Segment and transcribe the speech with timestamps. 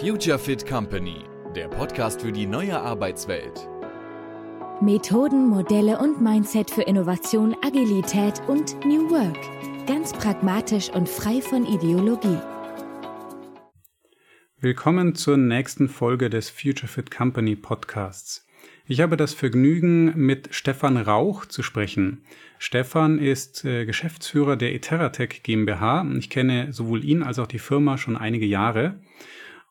[0.00, 1.24] Future Fit Company,
[1.56, 3.68] der Podcast für die neue Arbeitswelt.
[4.80, 9.38] Methoden, Modelle und Mindset für Innovation, Agilität und New Work.
[9.86, 12.38] Ganz pragmatisch und frei von Ideologie.
[14.60, 18.46] Willkommen zur nächsten Folge des Future Fit Company Podcasts.
[18.86, 22.22] Ich habe das Vergnügen, mit Stefan Rauch zu sprechen.
[22.58, 26.06] Stefan ist äh, Geschäftsführer der Iteratec GmbH.
[26.18, 29.00] Ich kenne sowohl ihn als auch die Firma schon einige Jahre.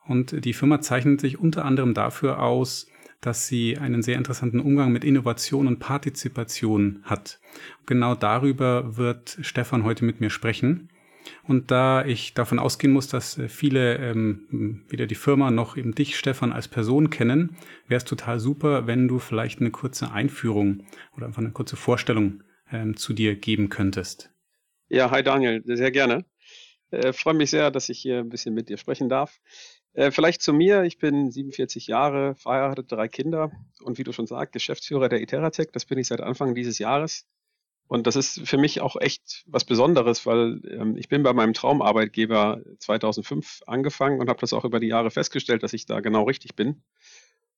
[0.07, 2.87] Und die Firma zeichnet sich unter anderem dafür aus,
[3.21, 7.39] dass sie einen sehr interessanten Umgang mit Innovation und Partizipation hat.
[7.85, 10.89] Genau darüber wird Stefan heute mit mir sprechen.
[11.43, 15.93] Und da ich davon ausgehen muss, dass äh, viele ähm, weder die Firma noch eben
[15.93, 20.85] dich, Stefan, als Person kennen, wäre es total super, wenn du vielleicht eine kurze Einführung
[21.15, 24.31] oder einfach eine kurze Vorstellung ähm, zu dir geben könntest.
[24.89, 26.23] Ja, hi Daniel, sehr gerne.
[26.91, 29.39] Äh, Freue mich sehr, dass ich hier ein bisschen mit dir sprechen darf.
[29.97, 34.27] Äh, vielleicht zu mir, ich bin 47 Jahre, verheiratet, drei Kinder und wie du schon
[34.27, 37.25] sagst, Geschäftsführer der Iteratec, das bin ich seit Anfang dieses Jahres.
[37.87, 41.53] Und das ist für mich auch echt was Besonderes, weil ähm, ich bin bei meinem
[41.53, 46.25] Traumarbeitgeber 2005 angefangen und habe das auch über die Jahre festgestellt, dass ich da genau
[46.25, 46.83] richtig bin.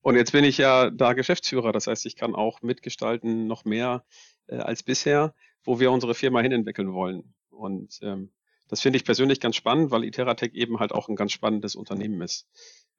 [0.01, 4.05] Und jetzt bin ich ja da Geschäftsführer, das heißt, ich kann auch mitgestalten noch mehr
[4.47, 5.33] äh, als bisher,
[5.65, 7.33] wo wir unsere Firma hinentwickeln wollen.
[7.49, 8.31] Und ähm,
[8.69, 12.21] das finde ich persönlich ganz spannend, weil Iteratec eben halt auch ein ganz spannendes Unternehmen
[12.21, 12.47] ist.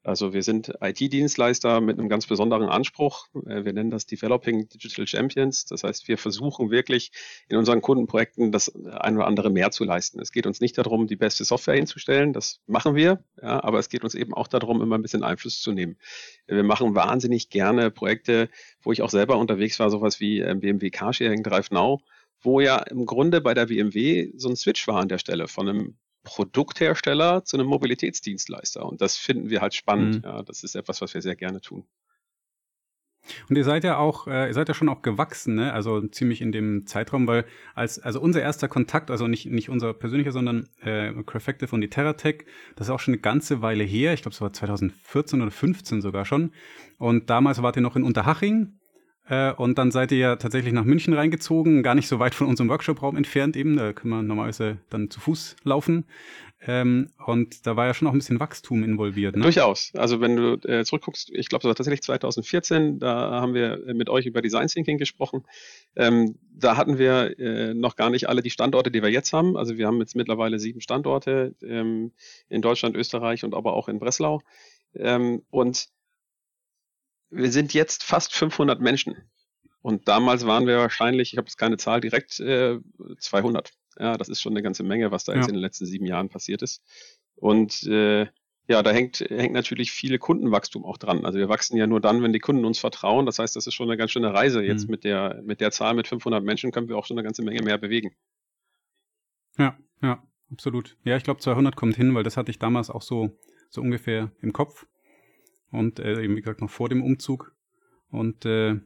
[0.03, 3.27] Also wir sind IT-Dienstleister mit einem ganz besonderen Anspruch.
[3.47, 5.67] Äh, wir nennen das Developing Digital Champions.
[5.67, 7.13] Das heißt, wir versuchen wirklich
[7.49, 10.19] in unseren Kundenprojekten das ein oder andere mehr zu leisten.
[10.21, 12.33] Es geht uns nicht darum, die beste Software hinzustellen.
[12.33, 13.23] Das machen wir.
[13.43, 15.99] Ja, aber es geht uns eben auch darum, immer ein bisschen Einfluss zu nehmen.
[16.47, 18.49] Wir machen wahnsinnig gerne Projekte,
[18.83, 22.01] wo ich auch selber unterwegs war, sowas wie äh, BMW Carsharing Drive Now,
[22.41, 25.69] wo ja im Grunde bei der BMW so ein Switch war an der Stelle von
[25.69, 28.85] einem Produkthersteller zu einem Mobilitätsdienstleister.
[28.85, 30.17] Und das finden wir halt spannend.
[30.17, 30.23] Mhm.
[30.25, 31.85] Ja, das ist etwas, was wir sehr gerne tun.
[33.49, 35.73] Und ihr seid ja auch, äh, ihr seid ja schon auch gewachsen, ne?
[35.73, 39.93] Also ziemlich in dem Zeitraum, weil als, also unser erster Kontakt, also nicht, nicht unser
[39.93, 42.47] persönlicher, sondern äh, Crafactive und die Terratech,
[42.77, 44.15] das ist auch schon eine ganze Weile her.
[44.15, 46.53] Ich glaube, es war 2014 oder 15 sogar schon.
[46.99, 48.80] Und damals wart ihr noch in Unterhaching
[49.31, 52.49] äh, und dann seid ihr ja tatsächlich nach München reingezogen, gar nicht so weit von
[52.49, 53.77] unserem Workshop-Raum entfernt eben.
[53.77, 56.05] Da können wir normalerweise dann zu Fuß laufen.
[56.67, 59.37] Ähm, und da war ja schon auch ein bisschen Wachstum involviert.
[59.37, 59.43] Ne?
[59.43, 59.93] Durchaus.
[59.95, 64.11] Also wenn du äh, zurückguckst, ich glaube, das war tatsächlich 2014, da haben wir mit
[64.11, 65.45] euch über Design Thinking gesprochen.
[65.95, 69.57] Ähm, da hatten wir äh, noch gar nicht alle die Standorte, die wir jetzt haben.
[69.57, 72.11] Also wir haben jetzt mittlerweile sieben Standorte ähm,
[72.49, 74.41] in Deutschland, Österreich und aber auch in Breslau.
[74.95, 75.89] Ähm, und
[77.31, 79.17] wir sind jetzt fast 500 Menschen.
[79.83, 82.79] Und damals waren wir wahrscheinlich, ich habe jetzt keine Zahl direkt, äh,
[83.19, 83.73] 200.
[83.99, 85.39] Ja, das ist schon eine ganze Menge, was da ja.
[85.39, 86.83] jetzt in den letzten sieben Jahren passiert ist.
[87.35, 88.27] Und äh,
[88.69, 91.25] ja, da hängt, hängt natürlich viele Kundenwachstum auch dran.
[91.25, 93.27] Also wir wachsen ja nur dann, wenn die Kunden uns vertrauen.
[93.27, 94.63] Das heißt, das ist schon eine ganz schöne Reise.
[94.63, 94.93] Jetzt mhm.
[94.93, 97.63] mit der, mit der Zahl mit 500 Menschen können wir auch schon eine ganze Menge
[97.63, 98.15] mehr bewegen.
[99.59, 100.97] Ja, ja, absolut.
[101.05, 103.37] Ja, ich glaube 200 kommt hin, weil das hatte ich damals auch so,
[103.71, 104.87] so ungefähr im Kopf
[105.71, 107.55] und äh, eben wie gesagt noch vor dem Umzug.
[108.11, 108.81] Und äh,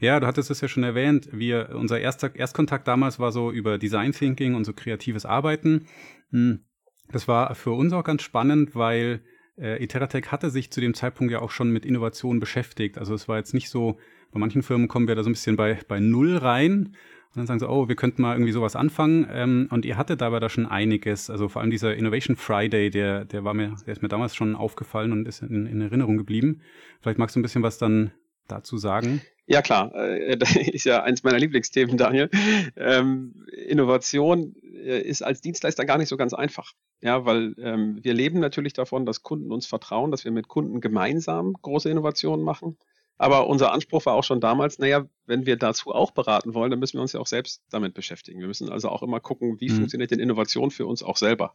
[0.00, 3.78] ja, du hattest es ja schon erwähnt, wir, unser erster Erstkontakt damals war so über
[3.78, 5.86] Design Thinking und so kreatives Arbeiten.
[6.30, 6.64] Hm,
[7.10, 9.22] das war für uns auch ganz spannend, weil
[9.56, 12.98] äh, Iteratec hatte sich zu dem Zeitpunkt ja auch schon mit Innovation beschäftigt.
[12.98, 13.98] Also es war jetzt nicht so,
[14.30, 16.94] bei manchen Firmen kommen wir da so ein bisschen bei, bei Null rein
[17.34, 19.28] und dann sagen sie, oh, wir könnten mal irgendwie sowas anfangen.
[19.30, 21.28] Ähm, und ihr hattet dabei da schon einiges.
[21.28, 24.56] Also vor allem dieser Innovation Friday, der, der war mir, der ist mir damals schon
[24.56, 26.62] aufgefallen und ist in, in Erinnerung geblieben.
[27.00, 28.12] Vielleicht magst du ein bisschen was dann
[28.48, 29.20] dazu sagen?
[29.46, 29.94] Ja, klar.
[29.94, 32.30] Äh, das ist ja eins meiner Lieblingsthemen, Daniel.
[32.76, 36.72] Ähm, Innovation äh, ist als Dienstleister gar nicht so ganz einfach.
[37.00, 40.80] Ja, weil ähm, wir leben natürlich davon, dass Kunden uns vertrauen, dass wir mit Kunden
[40.80, 42.78] gemeinsam große Innovationen machen.
[43.18, 46.78] Aber unser Anspruch war auch schon damals, naja, wenn wir dazu auch beraten wollen, dann
[46.78, 48.40] müssen wir uns ja auch selbst damit beschäftigen.
[48.40, 49.76] Wir müssen also auch immer gucken, wie mhm.
[49.76, 51.52] funktioniert denn Innovation für uns auch selber.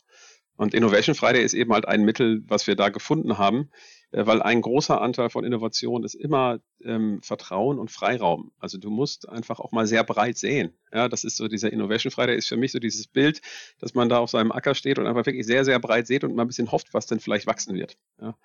[0.55, 3.71] Und Innovation Friday ist eben halt ein Mittel, was wir da gefunden haben,
[4.11, 8.51] äh, weil ein großer Anteil von Innovation ist immer ähm, Vertrauen und Freiraum.
[8.59, 10.73] Also du musst einfach auch mal sehr breit sehen.
[10.93, 13.41] Ja, das ist so dieser Innovation Friday ist für mich so dieses Bild,
[13.79, 16.35] dass man da auf seinem Acker steht und einfach wirklich sehr, sehr breit sieht und
[16.35, 17.97] mal ein bisschen hofft, was denn vielleicht wachsen wird.
[18.21, 18.35] Ja.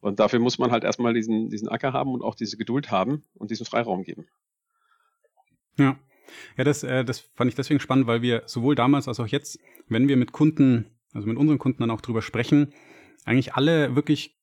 [0.00, 3.24] Und dafür muss man halt erstmal diesen, diesen Acker haben und auch diese Geduld haben
[3.34, 4.26] und diesen Freiraum geben.
[5.78, 5.98] Ja.
[6.56, 9.60] Ja, das, äh, das fand ich deswegen spannend, weil wir sowohl damals als auch jetzt,
[9.88, 12.72] wenn wir mit Kunden, also mit unseren Kunden dann auch drüber sprechen,
[13.24, 14.36] eigentlich alle wirklich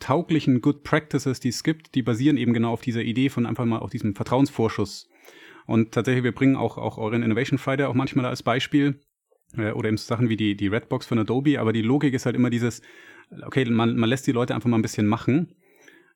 [0.00, 3.64] tauglichen Good Practices, die es gibt, die basieren eben genau auf dieser Idee von einfach
[3.64, 5.08] mal auf diesem Vertrauensvorschuss.
[5.66, 9.00] Und tatsächlich, wir bringen auch, auch euren Innovation Friday auch manchmal als Beispiel,
[9.56, 12.34] äh, oder eben Sachen wie die, die Redbox von Adobe, aber die Logik ist halt
[12.34, 12.82] immer dieses,
[13.44, 15.54] okay, man, man lässt die Leute einfach mal ein bisschen machen.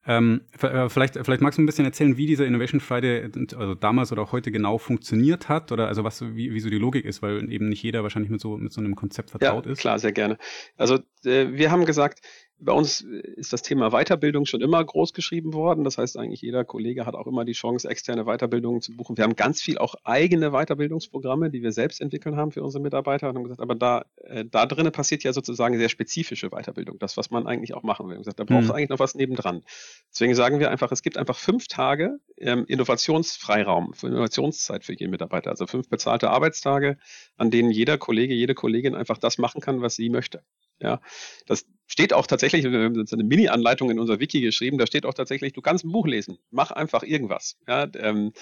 [0.08, 4.12] Ähm, äh, vielleicht, vielleicht magst du ein bisschen erzählen, wie dieser Innovation Friday also damals
[4.12, 7.22] oder auch heute genau funktioniert hat oder also was wie, wie so die Logik ist,
[7.22, 9.80] weil eben nicht jeder wahrscheinlich mit so mit so einem Konzept vertraut ja, ist.
[9.80, 10.38] Klar, sehr gerne.
[10.76, 12.20] Also äh, wir haben gesagt,
[12.58, 15.84] bei uns ist das Thema Weiterbildung schon immer groß geschrieben worden.
[15.84, 19.16] Das heißt, eigentlich jeder Kollege hat auch immer die Chance, externe Weiterbildungen zu buchen.
[19.16, 23.28] Wir haben ganz viel auch eigene Weiterbildungsprogramme, die wir selbst entwickeln haben für unsere Mitarbeiter
[23.28, 26.98] und haben gesagt, aber da, äh, da drinnen passiert ja sozusagen sehr spezifische Weiterbildung.
[26.98, 28.12] Das, was man eigentlich auch machen will.
[28.12, 28.74] Wir haben gesagt, da braucht es mhm.
[28.74, 29.62] eigentlich noch was nebendran.
[30.10, 35.10] Deswegen sagen wir einfach, es gibt einfach fünf Tage ähm, Innovationsfreiraum, für Innovationszeit für jeden
[35.10, 35.50] Mitarbeiter.
[35.50, 36.96] Also fünf bezahlte Arbeitstage,
[37.36, 40.42] an denen jeder Kollege, jede Kollegin einfach das machen kann, was sie möchte.
[40.80, 41.00] Ja,
[41.46, 45.14] das steht auch tatsächlich, wir haben eine Mini-Anleitung in unser Wiki geschrieben, da steht auch
[45.14, 47.56] tatsächlich, du kannst ein Buch lesen, mach einfach irgendwas.
[47.66, 48.32] Ja, ähm,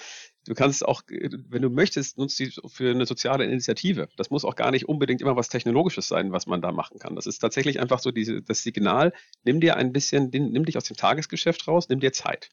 [0.47, 4.09] du kannst auch, wenn du möchtest, nutzt die für eine soziale Initiative.
[4.17, 7.15] Das muss auch gar nicht unbedingt immer was Technologisches sein, was man da machen kann.
[7.15, 9.13] Das ist tatsächlich einfach so diese, das Signal,
[9.43, 12.49] nimm dir ein bisschen, nimm dich aus dem Tagesgeschäft raus, nimm dir Zeit.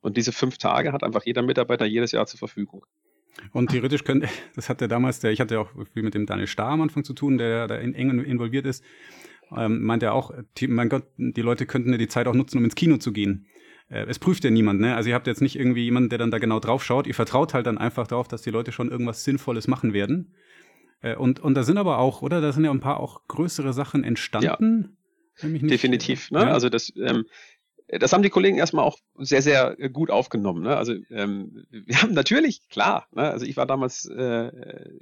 [0.00, 2.86] Und diese fünf Tage hat einfach jeder Mitarbeiter jedes Jahr zur Verfügung.
[3.52, 6.70] Und theoretisch könnte, das hatte damals der, ich hatte auch viel mit dem Daniel Starr
[6.70, 8.84] am Anfang zu tun, der da eng involviert ist
[9.54, 12.58] ähm, meint er auch, die, mein Gott, die Leute könnten ja die Zeit auch nutzen,
[12.58, 13.46] um ins Kino zu gehen.
[13.88, 14.96] Äh, es prüft ja niemand, ne?
[14.96, 17.06] Also ihr habt jetzt nicht irgendwie jemanden, der dann da genau drauf schaut.
[17.06, 20.34] Ihr vertraut halt dann einfach darauf, dass die Leute schon irgendwas Sinnvolles machen werden.
[21.00, 22.40] Äh, und, und da sind aber auch, oder?
[22.40, 24.96] Da sind ja ein paar auch größere Sachen entstanden.
[25.40, 26.30] Ja, definitiv.
[26.30, 26.40] Ne?
[26.40, 26.52] Ja.
[26.52, 27.26] Also das, ähm,
[27.88, 30.62] das haben die Kollegen erstmal auch sehr, sehr äh, gut aufgenommen.
[30.62, 30.76] Ne?
[30.76, 33.30] Also ähm, wir haben natürlich, klar, ne?
[33.30, 34.50] also ich war damals äh,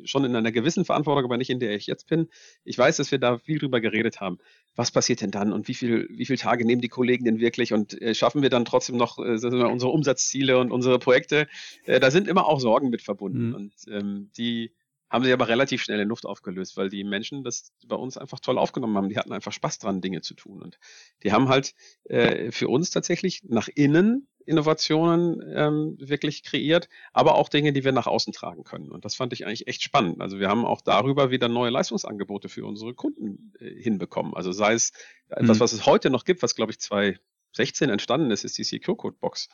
[0.05, 2.29] schon in einer gewissen Verantwortung, aber nicht in der ich jetzt bin.
[2.65, 4.39] Ich weiß, dass wir da viel drüber geredet haben.
[4.77, 7.73] Was passiert denn dann und wie viel, wie viele Tage nehmen die Kollegen denn wirklich
[7.73, 11.47] und äh, schaffen wir dann trotzdem noch äh, unsere Umsatzziele und unsere Projekte?
[11.85, 13.55] Äh, da sind immer auch Sorgen mit verbunden mhm.
[13.55, 14.73] und ähm, die
[15.15, 18.41] haben sie aber relativ schnell in Luft aufgelöst, weil die Menschen das bei uns einfach
[18.41, 19.09] toll aufgenommen haben.
[19.09, 20.61] Die hatten einfach Spaß dran, Dinge zu tun.
[20.61, 20.81] Und
[21.23, 21.73] die haben halt
[22.03, 27.93] äh, für uns tatsächlich nach innen Innovationen ähm, wirklich kreiert, aber auch Dinge, die wir
[27.93, 28.91] nach außen tragen können.
[28.91, 30.21] Und das fand ich eigentlich echt spannend.
[30.21, 34.35] Also wir haben auch darüber wieder neue Leistungsangebote für unsere Kunden äh, hinbekommen.
[34.35, 34.91] Also sei es
[35.29, 35.61] etwas, mhm.
[35.61, 39.17] was es heute noch gibt, was glaube ich 2016 entstanden ist, ist die Secure Code
[39.21, 39.49] Box.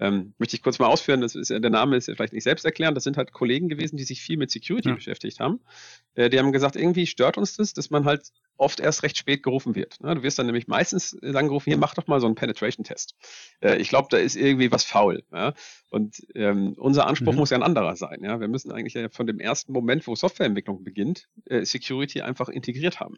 [0.00, 2.64] Ähm, möchte ich kurz mal ausführen, das ist, der Name ist ja vielleicht nicht selbst
[2.64, 4.94] erklären, das sind halt Kollegen gewesen, die sich viel mit Security ja.
[4.94, 5.60] beschäftigt haben.
[6.14, 9.42] Äh, die haben gesagt, irgendwie stört uns das, dass man halt oft erst recht spät
[9.42, 10.00] gerufen wird.
[10.00, 10.14] Ne?
[10.14, 13.14] Du wirst dann nämlich meistens dann gerufen, hier mach doch mal so einen Penetration-Test.
[13.60, 15.22] Äh, ich glaube, da ist irgendwie was faul.
[15.32, 15.54] Ja?
[15.90, 17.38] Und ähm, unser Anspruch mhm.
[17.38, 18.22] muss ja ein anderer sein.
[18.22, 18.40] Ja?
[18.40, 23.00] Wir müssen eigentlich ja von dem ersten Moment, wo Softwareentwicklung beginnt, äh, Security einfach integriert
[23.00, 23.16] haben.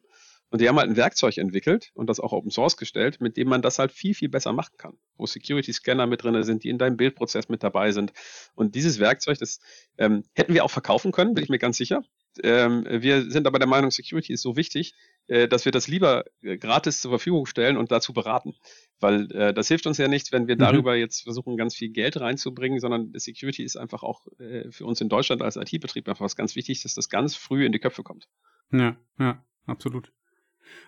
[0.52, 3.48] Und die haben halt ein Werkzeug entwickelt und das auch Open Source gestellt, mit dem
[3.48, 4.98] man das halt viel, viel besser machen kann.
[5.16, 8.12] Wo Security Scanner mit drin sind, die in deinem Bildprozess mit dabei sind.
[8.54, 9.60] Und dieses Werkzeug, das
[9.96, 12.02] ähm, hätten wir auch verkaufen können, bin ich mir ganz sicher.
[12.42, 14.92] Ähm, wir sind aber der Meinung, Security ist so wichtig,
[15.26, 18.54] äh, dass wir das lieber äh, gratis zur Verfügung stellen und dazu beraten.
[19.00, 20.60] Weil äh, das hilft uns ja nichts, wenn wir mhm.
[20.60, 25.00] darüber jetzt versuchen, ganz viel Geld reinzubringen, sondern Security ist einfach auch äh, für uns
[25.00, 28.02] in Deutschland als IT-Betrieb einfach was ganz wichtig, dass das ganz früh in die Köpfe
[28.02, 28.28] kommt.
[28.70, 30.12] Ja, ja, absolut.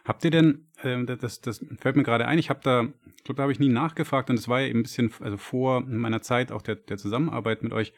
[0.05, 3.37] Habt ihr denn, äh, das, das fällt mir gerade ein, ich habe da, ich glaube,
[3.37, 6.23] da habe ich nie nachgefragt und es war ja eben ein bisschen, also vor meiner
[6.23, 7.93] Zeit auch der, der Zusammenarbeit mit euch.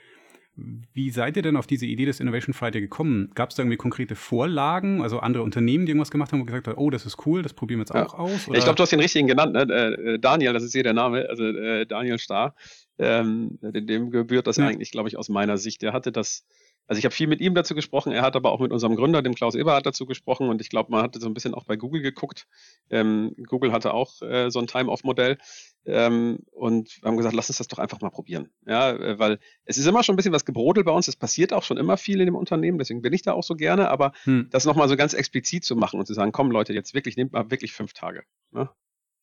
[0.59, 3.31] Wie seid ihr denn auf diese Idee des Innovation Friday gekommen?
[3.35, 6.67] Gab es da irgendwie konkrete Vorlagen, also andere Unternehmen, die irgendwas gemacht haben und gesagt
[6.67, 8.07] haben, oh, das ist cool, das probieren wir jetzt ja.
[8.07, 8.49] auch aus?
[8.49, 8.57] Oder?
[8.57, 9.67] Ich glaube, du hast den richtigen genannt, ne?
[9.69, 12.55] Äh, äh, Daniel, das ist hier der Name, also äh, Daniel Starr.
[12.99, 14.67] Ähm, dem gebührt das ja.
[14.67, 15.83] eigentlich, glaube ich, aus meiner Sicht.
[15.83, 16.47] Der hatte das
[16.87, 19.23] also ich habe viel mit ihm dazu gesprochen, er hat aber auch mit unserem Gründer,
[19.23, 21.77] dem Klaus Eberhardt, dazu gesprochen und ich glaube, man hatte so ein bisschen auch bei
[21.77, 22.47] Google geguckt.
[22.91, 25.39] Ähm, Google hatte auch äh, so ein Time-Off-Modell
[25.85, 28.51] ähm, und wir haben gesagt, lass uns das doch einfach mal probieren.
[28.67, 31.53] Ja, äh, weil es ist immer schon ein bisschen was gebrodelt bei uns, es passiert
[31.53, 34.13] auch schon immer viel in dem Unternehmen, deswegen bin ich da auch so gerne, aber
[34.25, 34.49] hm.
[34.51, 37.33] das nochmal so ganz explizit zu machen und zu sagen, komm Leute, jetzt wirklich, nehmt
[37.33, 38.23] mal wirklich fünf Tage.
[38.53, 38.69] Ne?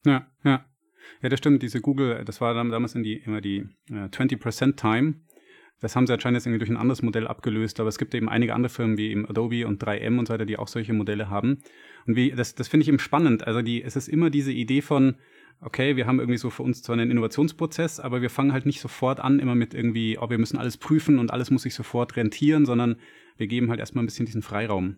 [0.05, 0.65] Ja, ja.
[1.21, 5.15] Ja, das stimmt, diese Google, das war damals die, immer die äh, 20% Time
[5.83, 8.29] das haben sie anscheinend jetzt irgendwie durch ein anderes Modell abgelöst, aber es gibt eben
[8.29, 11.29] einige andere Firmen wie eben Adobe und 3M und so weiter, die auch solche Modelle
[11.29, 11.57] haben.
[12.07, 13.45] Und wie, das, das finde ich eben spannend.
[13.45, 15.15] Also die, es ist immer diese Idee von,
[15.59, 18.79] okay, wir haben irgendwie so für uns zwar einen Innovationsprozess, aber wir fangen halt nicht
[18.79, 22.15] sofort an, immer mit irgendwie, oh, wir müssen alles prüfen und alles muss sich sofort
[22.15, 22.95] rentieren, sondern
[23.35, 24.95] wir geben halt erstmal ein bisschen diesen Freiraum.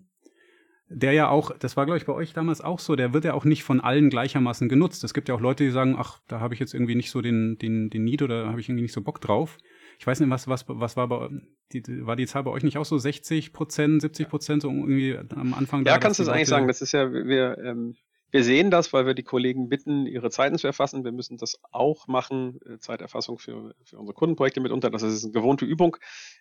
[0.87, 3.33] Der ja auch, das war glaube ich bei euch damals auch so, der wird ja
[3.33, 5.03] auch nicht von allen gleichermaßen genutzt.
[5.03, 7.21] Es gibt ja auch Leute, die sagen, ach, da habe ich jetzt irgendwie nicht so
[7.21, 9.57] den, den, den Need oder habe ich irgendwie nicht so Bock drauf.
[9.99, 11.29] Ich weiß nicht, was, was, was war bei,
[11.71, 15.17] die, war die Zahl bei euch nicht auch so 60 Prozent, 70 Prozent so irgendwie
[15.17, 15.85] am Anfang?
[15.85, 16.67] Ja, da, kannst du es eigentlich sagen.
[16.67, 17.95] Das ist ja, wir, ähm,
[18.35, 21.05] wir sehen das, weil wir die Kollegen bitten, ihre Zeiten zu erfassen.
[21.05, 24.89] Wir müssen das auch machen, äh, Zeiterfassung für, für unsere Kundenprojekte mitunter.
[24.89, 25.95] Das ist eine gewohnte Übung.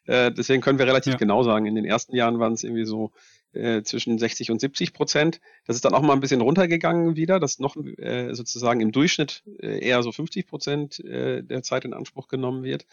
[0.06, 1.18] Äh, deswegen können wir relativ ja.
[1.18, 3.12] genau sagen, in den ersten Jahren waren es irgendwie so
[3.52, 5.40] äh, zwischen 60 und 70 Prozent.
[5.66, 9.44] Das ist dann auch mal ein bisschen runtergegangen wieder, dass noch äh, sozusagen im Durchschnitt
[9.60, 12.86] äh, eher so 50 Prozent der Zeit in Anspruch genommen wird.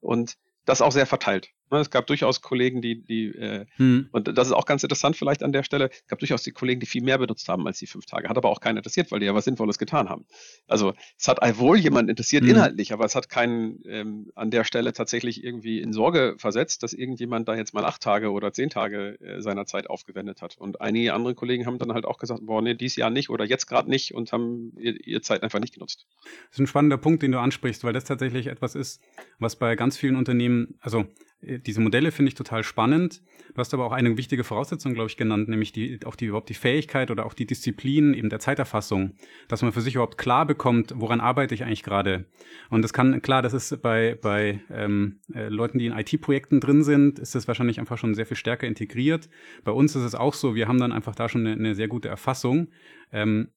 [0.00, 1.50] Und das auch sehr verteilt.
[1.70, 4.08] Ne, es gab durchaus Kollegen, die, die äh, hm.
[4.12, 6.78] und das ist auch ganz interessant vielleicht an der Stelle, es gab durchaus die Kollegen,
[6.78, 8.28] die viel mehr benutzt haben als die fünf Tage.
[8.28, 10.26] Hat aber auch keinen interessiert, weil die ja was Sinnvolles getan haben.
[10.68, 12.50] Also es hat wohl jemand interessiert hm.
[12.50, 16.92] inhaltlich, aber es hat keinen ähm, an der Stelle tatsächlich irgendwie in Sorge versetzt, dass
[16.92, 20.56] irgendjemand da jetzt mal acht Tage oder zehn Tage äh, seiner Zeit aufgewendet hat.
[20.56, 23.44] Und einige andere Kollegen haben dann halt auch gesagt, boah, nee, dies Jahr nicht oder
[23.44, 26.06] jetzt gerade nicht und haben ihr, ihr Zeit einfach nicht genutzt.
[26.22, 29.02] Das ist ein spannender Punkt, den du ansprichst, weil das tatsächlich etwas ist,
[29.40, 31.06] was bei ganz vielen Unternehmen, also
[31.46, 33.22] diese Modelle finde ich total spannend.
[33.54, 36.48] Du hast aber auch eine wichtige Voraussetzung, glaube ich, genannt, nämlich die, auch die überhaupt
[36.48, 39.12] die Fähigkeit oder auch die Disziplin eben der Zeiterfassung,
[39.48, 42.26] dass man für sich überhaupt klar bekommt, woran arbeite ich eigentlich gerade.
[42.68, 46.82] Und das kann, klar, das ist bei, bei ähm, äh, Leuten, die in IT-Projekten drin
[46.82, 49.28] sind, ist das wahrscheinlich einfach schon sehr viel stärker integriert.
[49.64, 51.88] Bei uns ist es auch so, wir haben dann einfach da schon eine, eine sehr
[51.88, 52.68] gute Erfassung.
[53.12, 53.48] Ähm,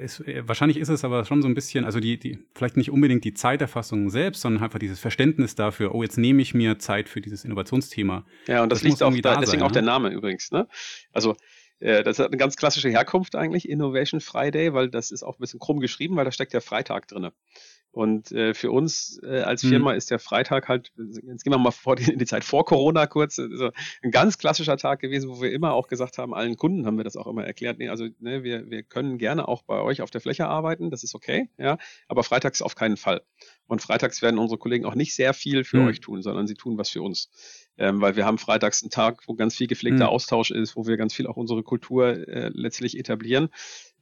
[0.00, 2.90] es, äh, wahrscheinlich ist es aber schon so ein bisschen, also die, die, vielleicht nicht
[2.90, 7.08] unbedingt die Zeiterfassung selbst, sondern einfach dieses Verständnis dafür, oh, jetzt nehme ich mir Zeit
[7.08, 8.24] für dieses Innovationsthema.
[8.46, 9.74] Ja, und das, das liegt auch da, deswegen sein, auch ne?
[9.74, 10.68] der Name übrigens, ne?
[11.12, 11.36] Also
[11.80, 15.40] äh, das hat eine ganz klassische Herkunft eigentlich, Innovation Friday, weil das ist auch ein
[15.40, 17.30] bisschen krumm geschrieben, weil da steckt der Freitag drin.
[17.92, 19.68] Und äh, für uns äh, als mhm.
[19.68, 19.98] Firma mhm.
[19.98, 23.06] ist der Freitag halt, jetzt gehen wir mal vor die, in die Zeit vor Corona
[23.06, 23.70] kurz, also
[24.02, 27.04] ein ganz klassischer Tag gewesen, wo wir immer auch gesagt haben, allen Kunden haben wir
[27.04, 30.10] das auch immer erklärt, nee, also ne, wir, wir können gerne auch bei euch auf
[30.10, 31.76] der Fläche arbeiten, das ist okay, ja,
[32.08, 33.20] aber freitags auf keinen Fall.
[33.66, 35.88] Und freitags werden unsere Kollegen auch nicht sehr viel für mhm.
[35.88, 37.30] euch tun, sondern sie tun was für uns
[37.78, 40.10] ähm, weil wir haben freitags einen Tag, wo ganz viel gepflegter mhm.
[40.10, 43.48] Austausch ist, wo wir ganz viel auch unsere Kultur äh, letztlich etablieren.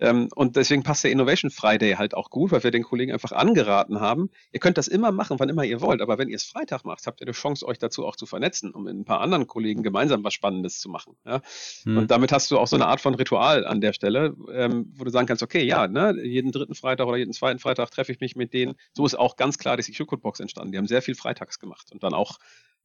[0.01, 3.33] Ähm, und deswegen passt der Innovation Friday halt auch gut, weil wir den Kollegen einfach
[3.33, 6.45] angeraten haben, ihr könnt das immer machen, wann immer ihr wollt, aber wenn ihr es
[6.45, 9.21] Freitag macht, habt ihr die Chance, euch dazu auch zu vernetzen, um mit ein paar
[9.21, 11.17] anderen Kollegen gemeinsam was Spannendes zu machen.
[11.27, 11.43] Ja?
[11.85, 11.99] Mhm.
[11.99, 15.05] Und damit hast du auch so eine Art von Ritual an der Stelle, ähm, wo
[15.05, 18.21] du sagen kannst, okay, ja, ne, jeden dritten Freitag oder jeden zweiten Freitag treffe ich
[18.21, 18.75] mich mit denen.
[18.93, 20.73] So ist auch ganz klar die Secure Code Box entstanden.
[20.73, 22.39] Die haben sehr viel freitags gemacht und dann auch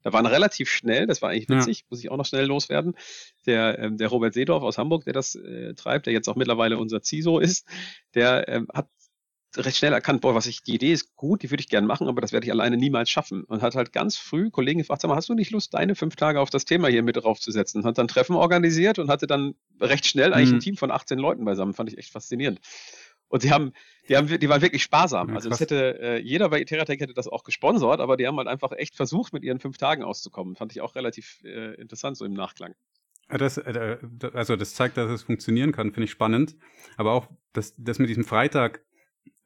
[0.06, 1.86] da waren relativ schnell, das war eigentlich witzig, ja.
[1.90, 2.94] muss ich auch noch schnell loswerden.
[3.48, 6.78] Der, ähm, der Robert Seedorf aus Hamburg, der das äh, treibt, der jetzt auch mittlerweile
[6.78, 7.68] unser CISO ist,
[8.14, 8.88] der ähm, hat
[9.58, 12.08] recht schnell erkannt, boah, was ich, die Idee ist gut, die würde ich gerne machen,
[12.08, 13.46] aber das werde ich alleine niemals schaffen.
[13.46, 16.16] Und hat halt ganz früh Kollegen gefragt, sag mal, hast du nicht Lust, deine fünf
[16.16, 17.84] Tage auf das Thema hier mit draufzusetzen?
[17.84, 20.58] Hat dann Treffen organisiert und hatte dann recht schnell eigentlich mhm.
[20.58, 21.74] ein Team von 18 Leuten beisammen.
[21.74, 22.60] Fand ich echt faszinierend.
[23.28, 23.74] Und sie haben,
[24.08, 25.30] die haben, die waren wirklich sparsam.
[25.30, 28.38] Ja, also das hätte, äh, jeder bei Iteratec hätte das auch gesponsert, aber die haben
[28.38, 30.56] halt einfach echt versucht, mit ihren fünf Tagen auszukommen.
[30.56, 32.76] Fand ich auch relativ äh, interessant, so im Nachklang.
[33.28, 33.98] Das, äh,
[34.34, 36.56] also das zeigt, dass es funktionieren kann, finde ich spannend.
[36.98, 38.84] Aber auch das, das mit diesem Freitag,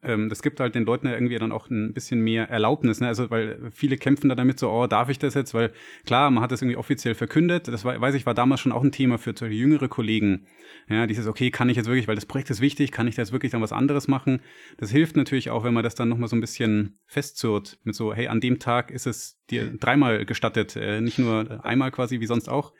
[0.02, 3.08] ähm, das gibt halt den Leuten ja irgendwie dann auch ein bisschen mehr Erlaubnis, ne?
[3.08, 5.52] Also, weil viele kämpfen da damit so, oh, darf ich das jetzt?
[5.52, 5.72] Weil
[6.06, 7.68] klar, man hat das irgendwie offiziell verkündet.
[7.68, 10.46] Das war, weiß ich, war damals schon auch ein Thema für jüngere Kollegen.
[10.88, 13.22] Ja, dieses, okay, kann ich jetzt wirklich, weil das Projekt ist wichtig, kann ich da
[13.22, 14.40] jetzt wirklich dann was anderes machen?
[14.78, 18.14] Das hilft natürlich auch, wenn man das dann nochmal so ein bisschen festzurrt mit so,
[18.14, 22.26] hey, an dem Tag ist es dir dreimal gestattet, äh, nicht nur einmal quasi wie
[22.26, 22.72] sonst auch.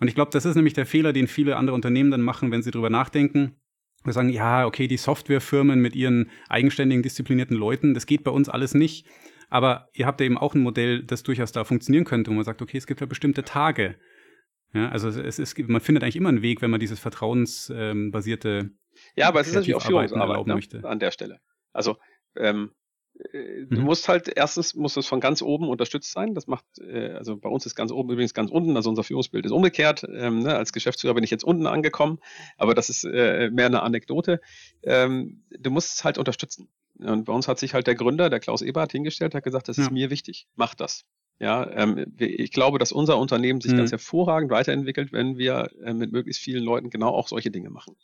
[0.00, 2.62] Und ich glaube, das ist nämlich der Fehler, den viele andere Unternehmen dann machen, wenn
[2.62, 3.57] sie drüber nachdenken
[4.04, 8.48] wir sagen, ja, okay, die Softwarefirmen mit ihren eigenständigen, disziplinierten Leuten, das geht bei uns
[8.48, 9.06] alles nicht.
[9.50, 12.44] Aber ihr habt ja eben auch ein Modell, das durchaus da funktionieren könnte, wo man
[12.44, 13.96] sagt, okay, es gibt ja bestimmte Tage.
[14.74, 18.70] Ja, also es ist, man findet eigentlich immer einen Weg, wenn man dieses vertrauensbasierte
[19.16, 20.84] Ja, aber es ist natürlich auch Führungsarbeit ne, möchte.
[20.84, 21.40] an der Stelle.
[21.72, 21.96] Also
[22.36, 22.77] ähm, äh,
[23.32, 23.82] du mhm.
[23.82, 26.34] musst halt, erstens muss es von ganz oben unterstützt sein.
[26.34, 29.44] Das macht, äh, also bei uns ist ganz oben übrigens ganz unten, also unser Führungsbild
[29.46, 30.06] ist umgekehrt.
[30.12, 32.18] Ähm, ne, als Geschäftsführer bin ich jetzt unten angekommen,
[32.56, 34.40] aber das ist äh, mehr eine Anekdote.
[34.82, 36.68] Ähm, du musst es halt unterstützen.
[36.98, 39.76] Und bei uns hat sich halt der Gründer, der Klaus Eberhardt, hingestellt, hat gesagt, das
[39.76, 39.84] ja.
[39.84, 41.04] ist mir wichtig, mach das.
[41.40, 43.78] Ja, ähm, ich glaube, dass unser Unternehmen sich mhm.
[43.78, 47.96] ganz hervorragend weiterentwickelt, wenn wir äh, mit möglichst vielen Leuten genau auch solche Dinge machen.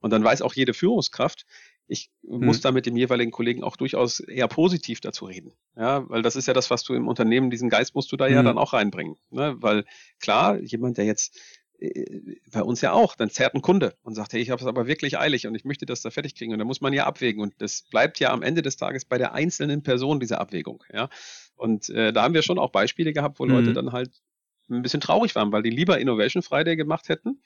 [0.00, 1.46] Und dann weiß auch jede Führungskraft,
[1.88, 2.62] ich muss mhm.
[2.62, 5.52] da mit dem jeweiligen Kollegen auch durchaus eher positiv dazu reden.
[5.76, 8.28] Ja, weil das ist ja das, was du im Unternehmen, diesen Geist musst du da
[8.28, 8.34] mhm.
[8.34, 9.16] ja dann auch reinbringen.
[9.30, 9.56] Ne?
[9.58, 9.84] Weil
[10.18, 11.38] klar, jemand, der jetzt
[11.78, 14.66] äh, bei uns ja auch, dann zerrt ein Kunde und sagt, hey, ich habe es
[14.66, 17.06] aber wirklich eilig und ich möchte das da fertig kriegen und da muss man ja
[17.06, 20.82] abwägen und das bleibt ja am Ende des Tages bei der einzelnen Person diese Abwägung,
[20.92, 21.08] ja.
[21.54, 23.52] Und äh, da haben wir schon auch Beispiele gehabt, wo mhm.
[23.52, 24.10] Leute dann halt
[24.68, 27.40] ein bisschen traurig waren, weil die lieber Innovation Friday gemacht hätten,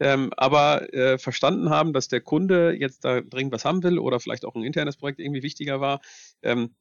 [0.00, 4.20] ähm, aber äh, verstanden haben, dass der Kunde jetzt da dringend was haben will oder
[4.20, 6.00] vielleicht auch ein internes Projekt irgendwie wichtiger war.
[6.42, 6.74] Ähm,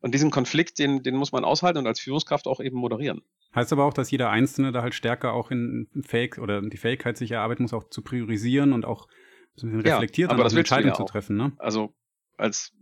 [0.00, 3.22] und diesen Konflikt, den, den muss man aushalten und als Führungskraft auch eben moderieren.
[3.54, 7.16] Heißt aber auch, dass jeder Einzelne da halt stärker auch in Fähig oder die Fähigkeit
[7.16, 9.06] sich erarbeiten muss, auch zu priorisieren und auch
[9.54, 11.36] so ein bisschen reflektiert ja, aber das eine Entscheidung ja zu treffen.
[11.36, 11.52] Ne?
[11.58, 11.94] Also
[12.42, 12.72] als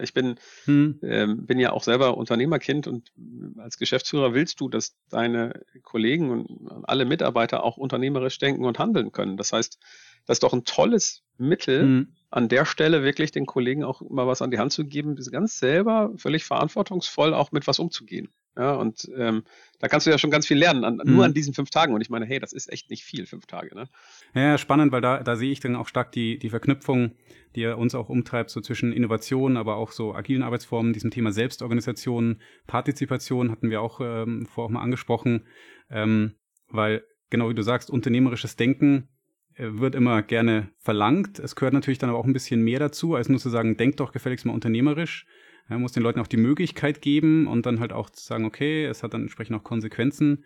[0.00, 0.98] ich bin, hm.
[1.02, 3.12] ähm, bin ja auch selber Unternehmerkind und
[3.58, 9.12] als Geschäftsführer willst du, dass deine Kollegen und alle Mitarbeiter auch unternehmerisch denken und handeln
[9.12, 9.36] können.
[9.36, 9.78] Das heißt,
[10.26, 12.14] das ist doch ein tolles Mittel, hm.
[12.30, 15.58] an der Stelle wirklich den Kollegen auch mal was an die Hand zu geben, ganz
[15.58, 18.28] selber völlig verantwortungsvoll auch mit was umzugehen.
[18.56, 19.44] Ja, und ähm,
[19.78, 21.14] da kannst du ja schon ganz viel lernen, an, mhm.
[21.14, 21.94] nur an diesen fünf Tagen.
[21.94, 23.74] Und ich meine, hey, das ist echt nicht viel, fünf Tage.
[23.74, 23.88] Ne?
[24.34, 27.12] Ja, spannend, weil da, da sehe ich dann auch stark die, die Verknüpfung,
[27.56, 32.40] die uns auch umtreibt, so zwischen Innovation, aber auch so agilen Arbeitsformen, diesem Thema Selbstorganisation,
[32.66, 35.46] Partizipation hatten wir auch ähm, vorher auch mal angesprochen,
[35.90, 36.34] ähm,
[36.68, 39.08] weil genau wie du sagst, unternehmerisches Denken
[39.54, 41.38] äh, wird immer gerne verlangt.
[41.38, 43.96] Es gehört natürlich dann aber auch ein bisschen mehr dazu, als nur zu sagen, denk
[43.96, 45.26] doch gefälligst mal unternehmerisch.
[45.72, 48.84] Man muss den Leuten auch die Möglichkeit geben und dann halt auch zu sagen, okay,
[48.84, 50.44] es hat dann entsprechend auch Konsequenzen.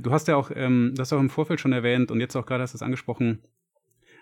[0.00, 2.62] Du hast ja auch, ähm, das auch im Vorfeld schon erwähnt und jetzt auch gerade
[2.62, 3.42] hast du es angesprochen,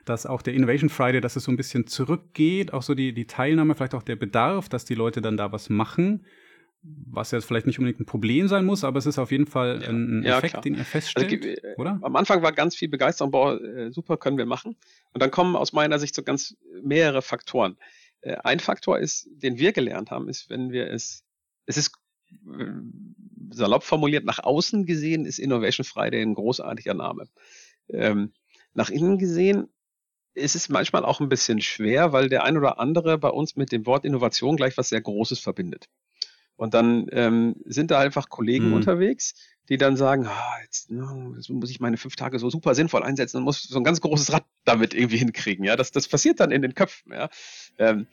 [0.04, 3.26] dass auch der Innovation Friday, dass es so ein bisschen zurückgeht, auch so die, die
[3.26, 6.24] Teilnahme, vielleicht auch der Bedarf, dass die Leute dann da was machen,
[6.82, 9.82] was jetzt vielleicht nicht unbedingt ein Problem sein muss, aber es ist auf jeden Fall
[9.82, 10.62] ein ja, Effekt, klar.
[10.62, 11.98] den ihr feststellt, also, oder?
[12.00, 14.76] Am Anfang war ganz viel Begeisterung, boah, äh, super, können wir machen.
[15.12, 17.76] Und dann kommen aus meiner Sicht so ganz mehrere Faktoren.
[18.22, 21.24] Äh, ein Faktor ist, den wir gelernt haben, ist, wenn wir es,
[21.66, 21.92] es ist
[22.30, 22.64] äh,
[23.50, 27.28] salopp formuliert, nach außen gesehen ist Innovation Friday ein großartiger Name.
[27.88, 28.32] Ähm,
[28.74, 29.68] nach innen gesehen
[30.34, 33.72] ist es manchmal auch ein bisschen schwer, weil der ein oder andere bei uns mit
[33.72, 35.88] dem Wort Innovation gleich was sehr Großes verbindet.
[36.60, 38.74] Und dann ähm, sind da einfach Kollegen mhm.
[38.74, 39.32] unterwegs,
[39.70, 43.38] die dann sagen, ah, jetzt, jetzt muss ich meine fünf Tage so super sinnvoll einsetzen
[43.38, 45.64] und muss so ein ganz großes Rad damit irgendwie hinkriegen.
[45.64, 47.14] Ja, das, das passiert dann in den Köpfen.
[47.14, 47.30] Ja.
[47.78, 48.08] Ähm,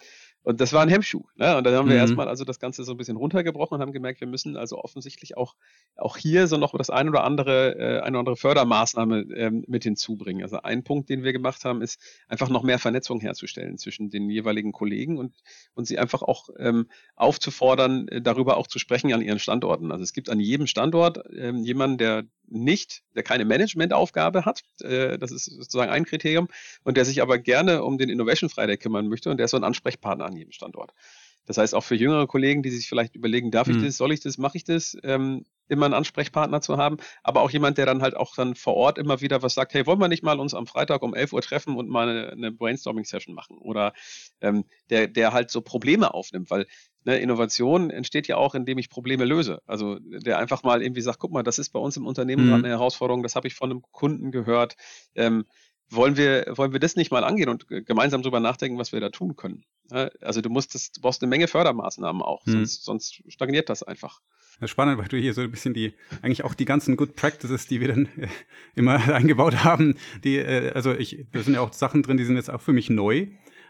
[0.48, 1.24] und das war ein Hemmschuh.
[1.36, 1.58] Ne?
[1.58, 2.00] Und dann haben wir mhm.
[2.00, 5.36] erstmal also das Ganze so ein bisschen runtergebrochen und haben gemerkt, wir müssen also offensichtlich
[5.36, 5.56] auch,
[5.98, 9.84] auch hier so noch das ein oder andere, äh, eine oder andere Fördermaßnahme ähm, mit
[9.84, 10.44] hinzubringen.
[10.44, 12.00] Also ein Punkt, den wir gemacht haben, ist
[12.30, 15.36] einfach noch mehr Vernetzung herzustellen zwischen den jeweiligen Kollegen und,
[15.74, 16.88] und sie einfach auch ähm,
[17.18, 19.92] aufzufordern, äh, darüber auch zu sprechen an ihren Standorten.
[19.92, 25.18] Also es gibt an jedem Standort ähm, jemanden, der nicht, der keine Managementaufgabe hat, äh,
[25.18, 26.48] das ist sozusagen ein Kriterium,
[26.86, 29.58] und der sich aber gerne um den Innovation Friday kümmern möchte und der ist so
[29.58, 30.94] ein Ansprechpartner an jedem Standort.
[31.48, 33.86] Das heißt, auch für jüngere Kollegen, die sich vielleicht überlegen, darf ich mhm.
[33.86, 37.50] das, soll ich das, mache ich das, ähm, immer einen Ansprechpartner zu haben, aber auch
[37.50, 40.08] jemand, der dann halt auch dann vor Ort immer wieder was sagt, hey, wollen wir
[40.08, 43.58] nicht mal uns am Freitag um 11 Uhr treffen und mal eine, eine Brainstorming-Session machen?
[43.58, 43.93] Oder
[44.41, 46.67] ähm, der, der halt so Probleme aufnimmt, weil
[47.06, 49.62] ne, Innovation entsteht ja auch, indem ich Probleme löse.
[49.65, 52.54] Also der einfach mal irgendwie sagt, guck mal, das ist bei uns im Unternehmen mhm.
[52.54, 54.76] eine Herausforderung, das habe ich von einem Kunden gehört.
[55.15, 55.45] Ähm,
[55.89, 59.10] wollen wir, wollen wir das nicht mal angehen und gemeinsam darüber nachdenken, was wir da
[59.10, 59.63] tun können?
[59.89, 62.54] Also du musst das, du brauchst eine Menge Fördermaßnahmen auch, hm.
[62.54, 64.21] sonst, sonst stagniert das einfach.
[64.60, 67.15] Das ist spannend, weil du hier so ein bisschen die, eigentlich auch die ganzen Good
[67.15, 68.28] Practices, die wir dann äh,
[68.76, 72.36] immer eingebaut haben, die, äh, also ich, da sind ja auch Sachen drin, die sind
[72.36, 73.28] jetzt auch für mich neu.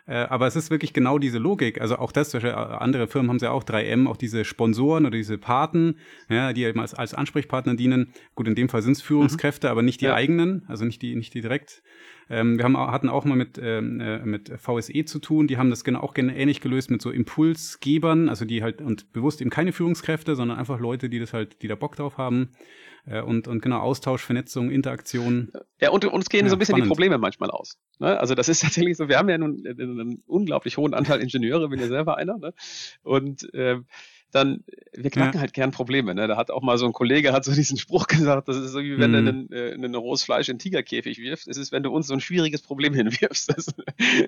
[0.08, 1.82] Äh, aber es ist wirklich genau diese Logik.
[1.82, 5.98] Also auch das, andere Firmen haben ja auch 3M, auch diese Sponsoren oder diese Paten,
[6.30, 8.14] ja, die eben als, als Ansprechpartner dienen.
[8.34, 9.72] Gut, in dem Fall sind es Führungskräfte, mhm.
[9.72, 10.16] aber nicht die ja.
[10.16, 11.84] eigenen, also nicht die, nicht die direkt.
[12.30, 15.70] Ähm, wir haben, hatten auch mal mit, ähm, äh, mit VSE zu tun, die haben
[15.70, 19.72] das genau auch ähnlich gelöst mit so Impulsgebern, also die halt und bewusst eben keine
[19.72, 22.50] Führungskräfte, sondern einfach Leute, die das halt, die da Bock drauf haben.
[23.08, 25.52] Äh, und, und genau Austausch, Vernetzung, Interaktion.
[25.80, 26.86] Ja, und uns gehen ja, so ein bisschen spannend.
[26.86, 27.78] die Probleme manchmal aus.
[28.00, 28.20] Ne?
[28.20, 31.80] Also das ist tatsächlich so, wir haben ja nun einen unglaublich hohen Anteil Ingenieure, bin
[31.80, 32.38] ja selber einer.
[32.38, 32.54] Ne?
[33.04, 33.78] Und äh,
[34.32, 34.64] dann,
[34.94, 35.40] wir knacken ja.
[35.40, 36.14] halt gern Probleme.
[36.14, 36.28] Ne?
[36.28, 38.80] Da hat auch mal so ein Kollege hat so diesen Spruch gesagt, das ist so
[38.80, 39.26] wie wenn mhm.
[39.26, 41.48] du ein, äh, ein rohes Fleisch in den Tigerkäfig wirfst.
[41.48, 43.50] Es ist, wenn du uns so ein schwieriges Problem hinwirfst.
[43.50, 43.68] Das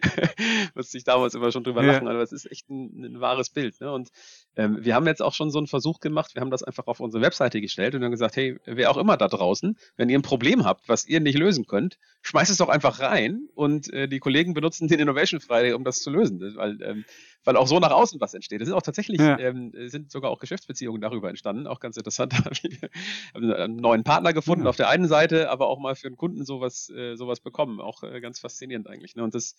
[0.75, 1.93] musste ich damals immer schon drüber ja.
[1.93, 3.79] lachen, aber es ist echt ein, ein wahres Bild.
[3.81, 3.91] Ne?
[3.91, 4.09] Und
[4.55, 6.99] ähm, wir haben jetzt auch schon so einen Versuch gemacht, wir haben das einfach auf
[6.99, 10.23] unsere Webseite gestellt und haben gesagt, hey, wer auch immer da draußen, wenn ihr ein
[10.23, 14.19] Problem habt, was ihr nicht lösen könnt, schmeißt es doch einfach rein und äh, die
[14.19, 16.39] Kollegen benutzen den Innovation Friday, um das zu lösen.
[16.55, 17.05] Weil ähm,
[17.43, 18.61] weil auch so nach außen was entsteht.
[18.61, 19.37] Es sind auch tatsächlich, ja.
[19.39, 22.33] ähm, sind sogar auch Geschäftsbeziehungen darüber entstanden, auch ganz interessant.
[22.39, 22.89] Da
[23.33, 24.69] haben einen neuen Partner gefunden ja.
[24.69, 27.79] auf der einen Seite, aber auch mal für einen Kunden sowas, äh, sowas bekommen.
[27.79, 29.15] Auch äh, ganz faszinierend eigentlich.
[29.15, 29.23] Ne?
[29.23, 29.55] Und das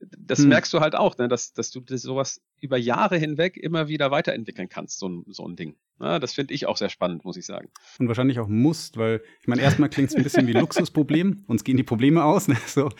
[0.00, 0.48] das hm.
[0.48, 4.68] merkst du halt auch, ne, dass, dass du sowas über Jahre hinweg immer wieder weiterentwickeln
[4.68, 5.76] kannst, so ein, so ein Ding.
[6.00, 7.68] Ja, das finde ich auch sehr spannend, muss ich sagen.
[7.98, 11.44] Und wahrscheinlich auch musst, weil ich meine, erstmal klingt es ein bisschen wie ein Luxusproblem.
[11.48, 12.46] Uns gehen die Probleme aus.
[12.46, 12.56] Ne?
[12.66, 12.90] So,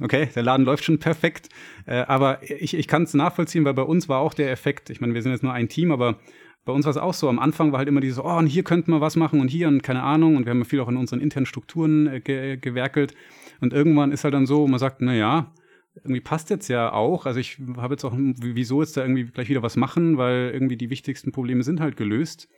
[0.00, 1.50] okay, der Laden läuft schon perfekt.
[1.84, 5.00] Äh, aber ich, ich kann es nachvollziehen, weil bei uns war auch der Effekt, ich
[5.00, 6.18] meine, wir sind jetzt nur ein Team, aber
[6.64, 7.28] bei uns war es auch so.
[7.28, 9.68] Am Anfang war halt immer dieses, oh, und hier könnten wir was machen und hier
[9.68, 10.36] und keine Ahnung.
[10.36, 13.14] Und wir haben viel auch in unseren internen Strukturen äh, ge gewerkelt.
[13.60, 15.52] Und irgendwann ist halt dann so, man sagt, na ja,
[15.96, 17.26] irgendwie passt jetzt ja auch.
[17.26, 20.76] Also ich habe jetzt auch, wieso jetzt da irgendwie gleich wieder was machen, weil irgendwie
[20.76, 22.48] die wichtigsten Probleme sind halt gelöst.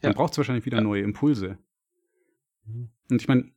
[0.00, 0.16] Dann ja.
[0.16, 0.84] braucht es wahrscheinlich wieder ja.
[0.84, 1.58] neue Impulse.
[3.10, 3.50] Und ich meine,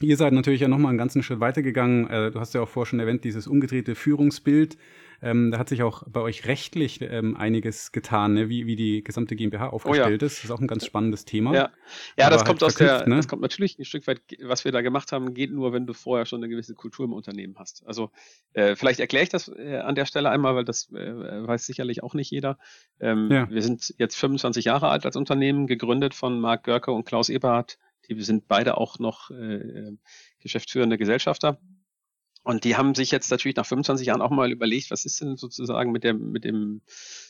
[0.00, 2.08] Ihr seid natürlich ja nochmal einen ganzen Schritt weitergegangen.
[2.08, 4.76] Äh, du hast ja auch vorher schon erwähnt, dieses umgedrehte Führungsbild.
[5.24, 8.50] Ähm, da hat sich auch bei euch rechtlich ähm, einiges getan, ne?
[8.50, 10.14] wie, wie die gesamte GmbH aufgestellt oh ja.
[10.26, 10.38] ist.
[10.38, 11.54] Das ist auch ein ganz spannendes Thema.
[11.54, 11.70] Ja,
[12.18, 13.16] ja das kommt halt aus der, ne?
[13.16, 15.94] das kommt natürlich ein Stück weit, was wir da gemacht haben, geht nur, wenn du
[15.94, 17.86] vorher schon eine gewisse Kultur im Unternehmen hast.
[17.86, 18.10] Also
[18.52, 22.02] äh, vielleicht erkläre ich das äh, an der Stelle einmal, weil das äh, weiß sicherlich
[22.02, 22.58] auch nicht jeder.
[23.00, 23.48] Ähm, ja.
[23.48, 27.78] Wir sind jetzt 25 Jahre alt als Unternehmen, gegründet von Marc Görke und Klaus Eberhardt.
[28.08, 29.96] Die sind beide auch noch äh, äh
[30.38, 31.58] geschäftsführende Gesellschafter.
[32.44, 35.36] Und die haben sich jetzt natürlich nach 25 Jahren auch mal überlegt, was ist denn
[35.36, 36.82] sozusagen mit dem, mit dem,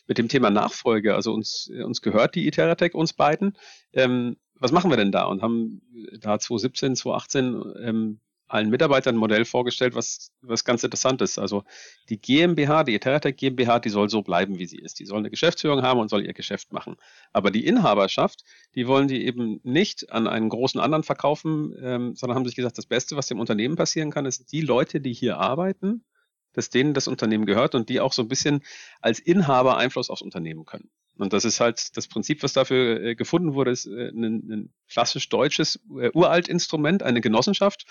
[0.09, 1.14] mit dem Thema Nachfolge?
[1.14, 3.57] Also uns, uns gehört die Iteratec, uns beiden.
[3.92, 5.24] Ähm, was machen wir denn da?
[5.24, 5.83] Und haben
[6.20, 11.38] da 2017, 2018 ähm, allen Mitarbeitern ein Modell vorgestellt, was, was ganz interessant ist.
[11.38, 11.64] Also
[12.09, 14.98] die GmbH, die Eteratec GmbH, die soll so bleiben, wie sie ist.
[15.00, 16.96] Die soll eine Geschäftsführung haben und soll ihr Geschäft machen.
[17.33, 22.37] Aber die Inhaberschaft, die wollen die eben nicht an einen großen anderen verkaufen, ähm, sondern
[22.37, 25.38] haben sich gesagt, das Beste, was dem Unternehmen passieren kann, ist die Leute, die hier
[25.38, 26.04] arbeiten,
[26.52, 28.62] dass denen das Unternehmen gehört und die auch so ein bisschen
[29.00, 30.90] als Inhaber Einfluss aufs Unternehmen können.
[31.16, 34.74] Und das ist halt das Prinzip, was dafür äh, gefunden wurde, ist äh, ein, ein,
[34.90, 37.87] klassisch deutsches äh, Uralt-Instrument, eine Genossenschaft.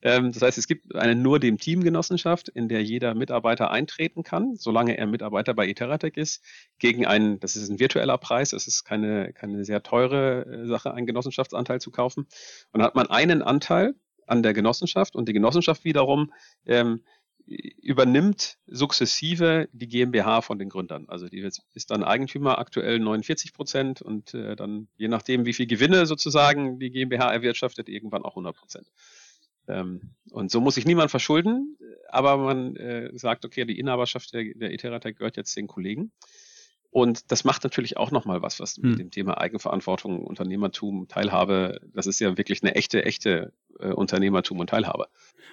[0.00, 4.22] Ähm, das heißt, es gibt eine nur dem Team Genossenschaft, in der jeder Mitarbeiter eintreten
[4.22, 6.42] kann, solange er Mitarbeiter bei Iteratec ist,
[6.78, 10.94] gegen einen, das ist ein virtueller Preis, es ist keine, keine sehr teure äh, Sache,
[10.94, 12.22] einen Genossenschaftsanteil zu kaufen.
[12.72, 13.94] Und dann hat man einen Anteil
[14.26, 16.32] an der Genossenschaft und die Genossenschaft wiederum
[16.66, 17.02] ähm,
[17.46, 21.06] übernimmt sukzessive die GmbH von den Gründern.
[21.08, 21.40] Also die
[21.74, 26.78] ist dann Eigentümer aktuell 49 Prozent und äh, dann je nachdem, wie viel Gewinne sozusagen
[26.78, 28.86] die GmbH erwirtschaftet, irgendwann auch 100 Prozent.
[29.68, 31.76] Ähm, und so muss sich niemand verschulden,
[32.08, 36.12] aber man äh, sagt, okay, die Inhaberschaft der, der Iteratec gehört jetzt den Kollegen.
[36.92, 38.90] Und das macht natürlich auch nochmal was, was hm.
[38.90, 44.60] mit dem Thema Eigenverantwortung, Unternehmertum, Teilhabe, das ist ja wirklich eine echte, echte äh, Unternehmertum
[44.60, 45.06] und Teilhabe.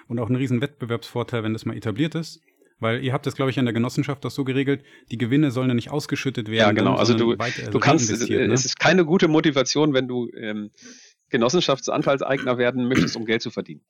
[0.06, 2.42] Und auch ein riesen Wettbewerbsvorteil, wenn das mal etabliert ist.
[2.78, 5.68] Weil ihr habt das, glaube ich, in der Genossenschaft auch so geregelt, die Gewinne sollen
[5.68, 6.58] ja nicht ausgeschüttet werden.
[6.58, 6.94] Ja, genau.
[6.94, 8.52] Also du, weiter, du kannst, es, ne?
[8.52, 10.70] es ist keine gute Motivation, wenn du ähm,
[11.30, 13.82] Genossenschaftsanteilseigner werden möchtest, um Geld zu verdienen.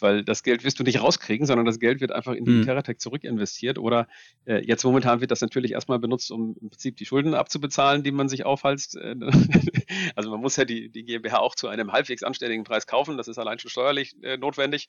[0.00, 2.64] Weil das Geld wirst du nicht rauskriegen, sondern das Geld wird einfach in die mhm.
[2.64, 3.78] Terratec zurückinvestiert.
[3.78, 4.08] Oder
[4.46, 8.12] äh, jetzt momentan wird das natürlich erstmal benutzt, um im Prinzip die Schulden abzubezahlen, die
[8.12, 8.96] man sich aufhalst.
[8.96, 9.14] Äh,
[10.16, 13.16] also man muss ja die, die GmbH auch zu einem halbwegs anständigen Preis kaufen.
[13.16, 14.88] Das ist allein schon steuerlich äh, notwendig.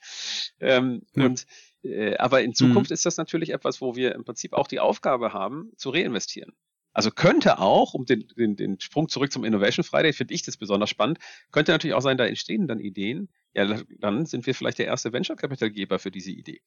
[0.59, 1.25] Ähm, ja.
[1.25, 1.45] Und
[1.83, 2.93] äh, aber in Zukunft mhm.
[2.95, 6.53] ist das natürlich etwas, wo wir im Prinzip auch die Aufgabe haben, zu reinvestieren.
[6.97, 10.57] Also könnte auch, um den, den, den Sprung zurück zum Innovation Friday, finde ich das
[10.57, 11.19] besonders spannend,
[11.51, 13.29] könnte natürlich auch sein, da entstehen dann Ideen.
[13.53, 16.59] Ja, dann sind wir vielleicht der erste Venture Capital Geber für diese Idee.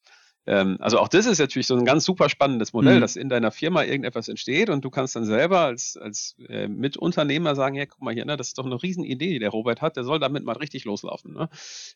[0.47, 3.01] Ähm, also auch das ist natürlich so ein ganz super spannendes Modell, mhm.
[3.01, 7.55] dass in deiner Firma irgendetwas entsteht und du kannst dann selber als, als äh, Mitunternehmer
[7.55, 9.97] sagen, ja, guck mal hier, ne, das ist doch eine Riesenidee, die der Robert hat,
[9.97, 11.33] der soll damit mal richtig loslaufen.
[11.33, 11.49] Ne?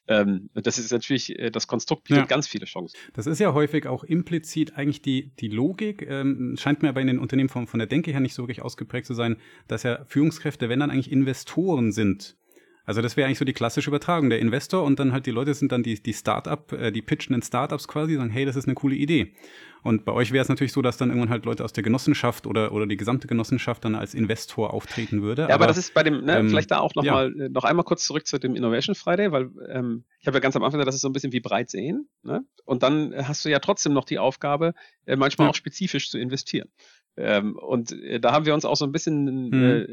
[0.07, 2.27] Ähm, das ist natürlich, äh, das Konstrukt bietet ja.
[2.27, 2.95] ganz viele Chancen.
[3.13, 7.07] Das ist ja häufig auch implizit eigentlich die, die Logik, ähm, scheint mir aber in
[7.07, 10.05] den Unternehmen von, von der Denke her nicht so wirklich ausgeprägt zu sein, dass ja
[10.05, 12.37] Führungskräfte, wenn dann eigentlich Investoren sind
[12.85, 14.29] also das wäre eigentlich so die klassische Übertragung.
[14.29, 17.35] Der Investor und dann halt die Leute sind dann die, die Start-up, äh, die pitchen
[17.35, 19.33] in Startups quasi, sagen, hey, das ist eine coole Idee.
[19.85, 22.47] Und bei euch wäre es natürlich so, dass dann irgendwann halt Leute aus der Genossenschaft
[22.47, 25.43] oder, oder die gesamte Genossenschaft dann als Investor auftreten würde.
[25.43, 27.45] Ja, aber, aber das ist bei dem, ne, ähm, vielleicht da auch nochmal, ja.
[27.45, 30.55] Äh, noch einmal kurz zurück zu dem Innovation Friday, weil ähm, ich habe ja ganz
[30.55, 32.07] am Anfang gesagt, das ist so ein bisschen wie breit sehen.
[32.23, 32.43] Ne?
[32.65, 34.73] Und dann hast du ja trotzdem noch die Aufgabe,
[35.05, 35.51] äh, manchmal ja.
[35.51, 36.69] auch spezifisch zu investieren.
[37.15, 39.87] Ähm, und äh, da haben wir uns auch so ein bisschen mhm.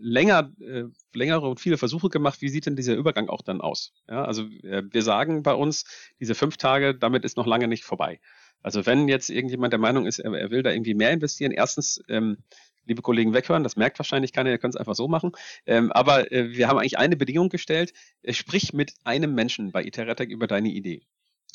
[0.00, 3.92] Länger, äh, längere und viele Versuche gemacht, wie sieht denn dieser Übergang auch dann aus?
[4.08, 5.84] Ja, also äh, wir sagen bei uns,
[6.20, 8.20] diese fünf Tage, damit ist noch lange nicht vorbei.
[8.62, 12.02] Also wenn jetzt irgendjemand der Meinung ist, er, er will da irgendwie mehr investieren, erstens,
[12.08, 12.38] ähm,
[12.84, 15.32] liebe Kollegen, weghören, das merkt wahrscheinlich keiner, ihr könnt es einfach so machen.
[15.66, 17.92] Ähm, aber äh, wir haben eigentlich eine Bedingung gestellt,
[18.30, 21.02] sprich mit einem Menschen bei Iteratec über deine Idee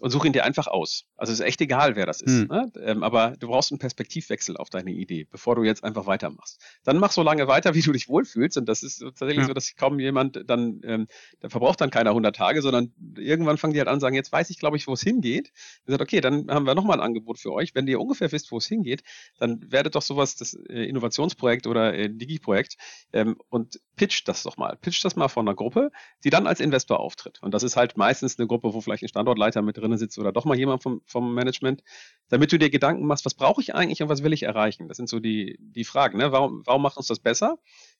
[0.01, 1.05] und such ihn dir einfach aus.
[1.15, 2.31] Also ist echt egal, wer das ist.
[2.31, 2.47] Mhm.
[2.47, 2.71] Ne?
[2.83, 6.59] Ähm, aber du brauchst einen Perspektivwechsel auf deine Idee, bevor du jetzt einfach weitermachst.
[6.83, 8.57] Dann mach so lange weiter, wie du dich wohlfühlst.
[8.57, 9.45] Und das ist tatsächlich ja.
[9.45, 11.07] so, dass kaum jemand dann, ähm,
[11.39, 14.49] da verbraucht dann keiner 100 Tage, sondern irgendwann fangen die halt an sagen, jetzt weiß
[14.49, 15.51] ich, glaube ich, wo es hingeht.
[15.85, 17.75] Und sagt, okay, dann haben wir nochmal ein Angebot für euch.
[17.75, 19.03] Wenn ihr ungefähr wisst, wo es hingeht,
[19.37, 22.77] dann werdet doch sowas, das äh, Innovationsprojekt oder äh, Digi-Projekt
[23.13, 24.77] ähm, und pitcht das doch mal.
[24.81, 25.91] Pitcht das mal von einer Gruppe,
[26.23, 27.37] die dann als Investor auftritt.
[27.43, 30.31] Und das ist halt meistens eine Gruppe, wo vielleicht ein Standortleiter mit drin sitzt oder
[30.31, 31.83] doch mal jemand vom, vom Management,
[32.29, 34.87] damit du dir Gedanken machst, was brauche ich eigentlich und was will ich erreichen?
[34.87, 36.17] Das sind so die, die Fragen.
[36.17, 36.31] Ne?
[36.31, 37.57] Warum, warum macht uns das besser?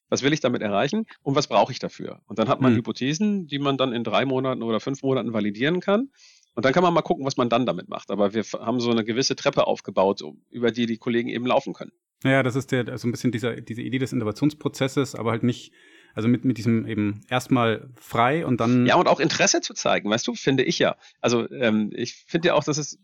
[0.10, 2.22] Was will ich damit erreichen und was brauche ich dafür?
[2.26, 2.78] Und dann hat man mhm.
[2.78, 6.10] Hypothesen, die man dann in drei Monaten oder fünf Monaten validieren kann.
[6.54, 8.12] Und dann kann man mal gucken, was man dann damit macht.
[8.12, 11.94] Aber wir haben so eine gewisse Treppe aufgebaut, über die die Kollegen eben laufen können.
[12.24, 15.44] Ja, das ist der, so also ein bisschen dieser, diese Idee des Innovationsprozesses, aber halt
[15.44, 15.72] nicht
[16.14, 18.86] Also mit, mit diesem eben erstmal frei und dann.
[18.86, 20.96] Ja, und auch Interesse zu zeigen, weißt du, finde ich ja.
[21.20, 23.00] Also ähm, ich finde ja auch, dass es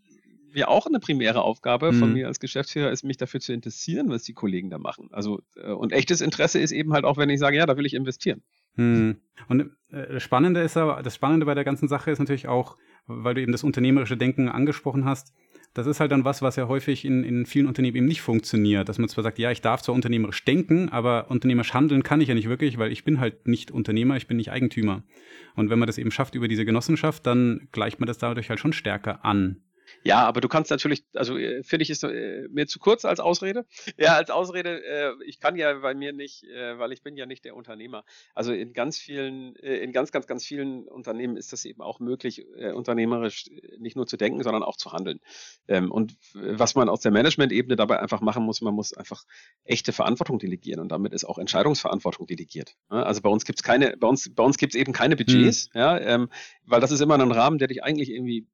[0.54, 2.14] ja auch eine primäre Aufgabe von mhm.
[2.14, 5.08] mir als Geschäftsführer ist, mich dafür zu interessieren, was die Kollegen da machen.
[5.12, 7.86] Also äh, und echtes Interesse ist eben halt auch, wenn ich sage, ja, da will
[7.86, 8.42] ich investieren.
[8.76, 9.16] Mhm.
[9.48, 12.76] Und äh, das Spannende ist aber, das Spannende bei der ganzen Sache ist natürlich auch,
[13.06, 15.32] weil du eben das unternehmerische Denken angesprochen hast,
[15.78, 18.88] das ist halt dann was, was ja häufig in, in vielen Unternehmen eben nicht funktioniert,
[18.88, 22.28] dass man zwar sagt, ja, ich darf zwar unternehmerisch denken, aber unternehmerisch handeln kann ich
[22.28, 25.04] ja nicht wirklich, weil ich bin halt nicht Unternehmer, ich bin nicht Eigentümer.
[25.54, 28.58] Und wenn man das eben schafft über diese Genossenschaft, dann gleicht man das dadurch halt
[28.58, 29.60] schon stärker an.
[30.02, 33.20] Ja, aber du kannst natürlich, also äh, finde ich, ist äh, mir zu kurz als
[33.20, 33.66] Ausrede.
[33.98, 37.26] Ja, als Ausrede, äh, ich kann ja bei mir nicht, äh, weil ich bin ja
[37.26, 38.04] nicht der Unternehmer.
[38.34, 41.98] Also in ganz vielen, äh, in ganz, ganz, ganz vielen Unternehmen ist das eben auch
[41.98, 43.46] möglich, äh, unternehmerisch
[43.78, 45.20] nicht nur zu denken, sondern auch zu handeln.
[45.66, 49.24] Ähm, und was man aus der Management-Ebene dabei einfach machen muss, man muss einfach
[49.64, 52.76] echte Verantwortung delegieren und damit ist auch Entscheidungsverantwortung delegiert.
[52.88, 55.80] Also bei uns gibt's keine, bei uns, bei uns gibt's eben keine Budgets, mhm.
[55.80, 56.30] ja, ähm,
[56.64, 58.46] weil das ist immer ein Rahmen, der dich eigentlich irgendwie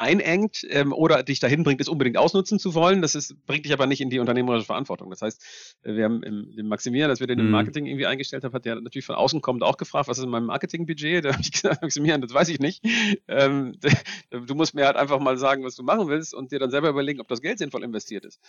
[0.00, 3.02] einengt ähm, oder dich dahin bringt, es unbedingt ausnutzen zu wollen.
[3.02, 5.10] Das ist, bringt dich aber nicht in die unternehmerische Verantwortung.
[5.10, 5.44] Das heißt,
[5.82, 7.52] äh, wir haben im, den Maximilian, als wir den im mhm.
[7.52, 10.30] Marketing irgendwie eingestellt haben, hat der natürlich von außen kommend auch gefragt, was ist in
[10.30, 11.26] meinem Marketingbudget?
[11.26, 12.82] Da habe ich gesagt, Maximilian, das weiß ich nicht.
[13.28, 13.74] Ähm,
[14.46, 16.88] du musst mir halt einfach mal sagen, was du machen willst und dir dann selber
[16.88, 18.40] überlegen, ob das Geld sinnvoll investiert ist.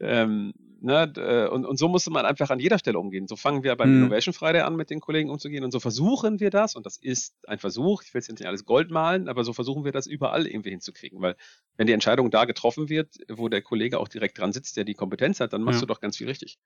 [0.00, 3.28] Ähm, ne, äh, und, und so musste man einfach an jeder Stelle umgehen.
[3.28, 4.04] So fangen wir beim mhm.
[4.04, 7.34] Innovation Friday an, mit den Kollegen umzugehen und so versuchen wir das und das ist
[7.46, 8.02] ein Versuch.
[8.02, 10.93] Ich will jetzt nicht alles Gold malen, aber so versuchen wir das überall irgendwie hinzukriegen
[10.94, 11.20] kriegen.
[11.20, 11.36] Weil
[11.76, 14.94] wenn die Entscheidung da getroffen wird, wo der Kollege auch direkt dran sitzt, der die
[14.94, 15.86] Kompetenz hat, dann machst ja.
[15.86, 16.58] du doch ganz viel richtig.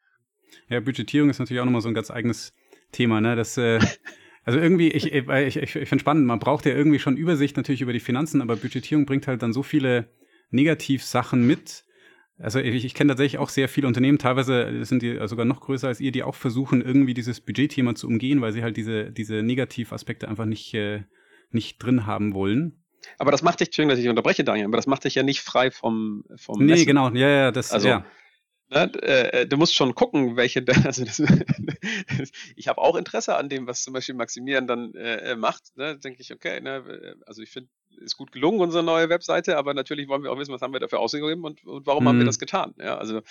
[0.69, 2.53] Ja, Budgetierung ist natürlich auch nochmal so ein ganz eigenes
[2.93, 3.37] Thema, ne?
[3.37, 3.79] Das, äh,
[4.45, 7.81] also irgendwie, ich, ich, ich, ich finde spannend, man braucht ja irgendwie schon Übersicht natürlich
[7.81, 10.09] über die Finanzen, aber Budgetierung bringt halt dann so viele
[10.51, 11.85] Negativsachen mit.
[12.39, 15.89] Also ich, ich kenne tatsächlich auch sehr viele Unternehmen, teilweise sind die sogar noch größer
[15.89, 19.43] als ihr, die auch versuchen, irgendwie dieses Budgetthema zu umgehen, weil sie halt diese, diese
[19.43, 21.03] Negativaspekte einfach nicht, äh,
[21.51, 22.85] nicht drin haben wollen.
[23.19, 25.41] Aber das macht dich, Entschuldigung, dass ich unterbreche, Daniel, aber das macht dich ja nicht
[25.41, 26.87] frei vom, vom Nee, Messen.
[26.87, 28.05] genau, ja, ja, das, also, ja.
[28.71, 31.23] Ne, äh, du musst schon gucken, welche, also das,
[32.55, 35.77] ich habe auch Interesse an dem, was zum Beispiel Maximilian dann äh, macht.
[35.77, 39.73] Ne, denke ich, okay, ne, also ich finde, ist gut gelungen, unsere neue Webseite, aber
[39.73, 42.09] natürlich wollen wir auch wissen, was haben wir dafür ausgegeben und, und warum hm.
[42.09, 42.29] haben wir mhm.
[42.29, 42.75] das getan.
[42.79, 43.23] Ja, also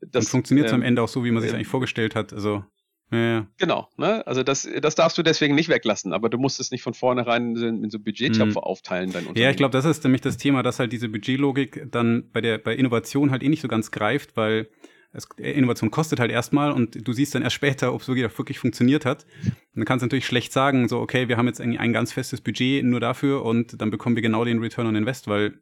[0.00, 2.32] das und funktioniert ähm, am Ende auch so, wie man sich äh, eigentlich vorgestellt hat.
[2.32, 2.64] Also
[3.10, 4.26] ja, Genau, ne?
[4.26, 7.56] Also das, das darfst du deswegen nicht weglassen, aber du musst es nicht von vornherein
[7.56, 8.64] in so Budgettöpfe mhm.
[8.64, 9.12] aufteilen.
[9.12, 12.40] Dein ja, ich glaube, das ist nämlich das Thema, dass halt diese Budgetlogik dann bei
[12.40, 14.68] der bei Innovation halt eh nicht so ganz greift, weil
[15.12, 18.58] es, äh, Innovation kostet halt erstmal und du siehst dann erst später, ob es wirklich
[18.58, 19.24] funktioniert hat.
[19.44, 22.12] Und dann kannst du natürlich schlecht sagen, so, okay, wir haben jetzt ein, ein ganz
[22.12, 25.58] festes Budget nur dafür und dann bekommen wir genau den Return on Invest, weil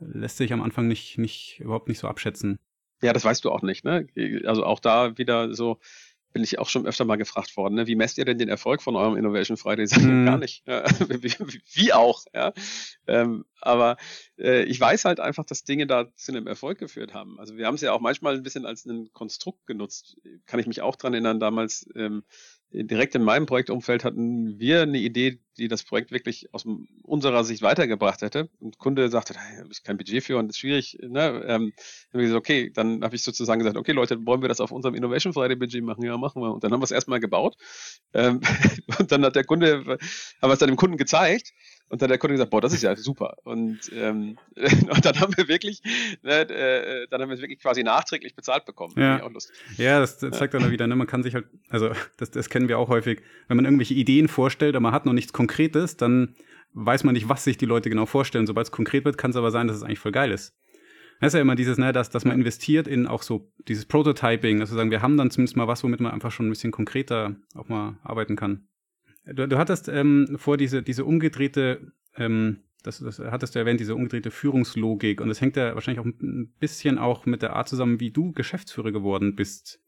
[0.00, 2.58] lässt sich am Anfang nicht, nicht, überhaupt nicht so abschätzen.
[3.02, 4.06] Ja, das weißt du auch nicht, ne?
[4.44, 5.78] Also auch da wieder so,
[6.32, 7.86] bin ich auch schon öfter mal gefragt worden, ne?
[7.86, 9.84] wie messt ihr denn den Erfolg von eurem Innovation Friday?
[9.84, 10.26] Ich sage mm.
[10.26, 10.66] gar nicht.
[10.66, 11.32] Ja, wie,
[11.72, 12.52] wie, auch, ja.
[13.06, 13.96] Ähm, aber
[14.38, 17.38] äh, ich weiß halt einfach, dass Dinge da zu einem Erfolg geführt haben.
[17.40, 20.18] Also wir haben es ja auch manchmal ein bisschen als ein Konstrukt genutzt.
[20.46, 22.24] Kann ich mich auch dran erinnern, damals ähm,
[22.70, 26.64] direkt in meinem Projektumfeld hatten wir eine Idee, die das Projekt wirklich aus
[27.02, 28.48] unserer Sicht weitergebracht hätte.
[28.60, 30.98] Und der Kunde sagte, da habe ich kein Budget für und das ist schwierig.
[31.02, 31.20] Ne?
[31.20, 31.74] Ähm, dann haben
[32.12, 34.94] wir gesagt, okay, dann habe ich sozusagen gesagt, okay Leute, wollen wir das auf unserem
[34.94, 36.04] Innovation Friday Budget machen?
[36.04, 36.52] Ja, machen wir.
[36.52, 37.56] Und dann haben wir es erstmal gebaut.
[38.14, 38.40] Ähm,
[38.98, 39.98] und dann hat der Kunde, haben
[40.40, 41.52] wir es dann dem Kunden gezeigt.
[41.90, 43.36] Und dann hat der Kunde gesagt, boah, das ist ja super.
[43.44, 45.80] Und, ähm, und dann haben wir wirklich,
[46.22, 48.92] ne, äh, dann haben wir es wirklich quasi nachträglich bezahlt bekommen.
[48.96, 49.18] Ja,
[49.78, 52.68] ja das, das zeigt dann wieder, ne, man kann sich halt, also das, das kennen
[52.68, 55.47] wir auch häufig, wenn man irgendwelche Ideen vorstellt, aber man hat noch nichts Konkretes,
[55.96, 56.34] dann
[56.74, 58.46] weiß man nicht, was sich die Leute genau vorstellen.
[58.46, 60.54] Sobald es konkret wird, kann es aber sein, dass es eigentlich voll geil ist.
[61.20, 64.60] Das ist ja immer dieses, ne, dass, dass man investiert in auch so dieses Prototyping,
[64.60, 66.70] dass wir sagen, wir haben dann zumindest mal was, womit man einfach schon ein bisschen
[66.70, 68.68] konkreter auch mal arbeiten kann.
[69.24, 73.96] Du, du hattest ähm, vor diese, diese umgedrehte, ähm, das, das hattest du erwähnt, diese
[73.96, 75.20] umgedrehte Führungslogik.
[75.20, 78.32] Und das hängt ja wahrscheinlich auch ein bisschen auch mit der Art zusammen, wie du
[78.32, 79.80] Geschäftsführer geworden bist.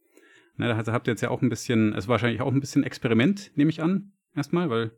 [0.57, 2.83] Ne, da habt ihr jetzt ja auch ein bisschen, es war wahrscheinlich auch ein bisschen
[2.83, 4.91] Experiment, nehme ich an, erstmal, weil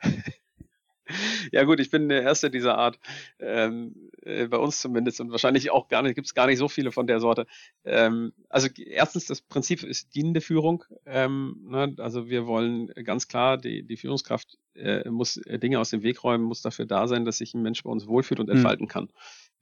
[1.52, 2.98] ja gut, ich bin der Erste dieser Art,
[3.38, 6.68] ähm, äh, bei uns zumindest und wahrscheinlich auch gar nicht, gibt es gar nicht so
[6.68, 7.46] viele von der Sorte.
[7.84, 10.84] Ähm, also erstens, das Prinzip ist dienende Führung.
[11.04, 11.94] Ähm, ne?
[11.98, 16.44] Also wir wollen ganz klar, die, die Führungskraft äh, muss Dinge aus dem Weg räumen,
[16.44, 18.56] muss dafür da sein, dass sich ein Mensch bei uns wohlfühlt und hm.
[18.56, 18.90] entfalten mhm.
[18.90, 19.08] kann.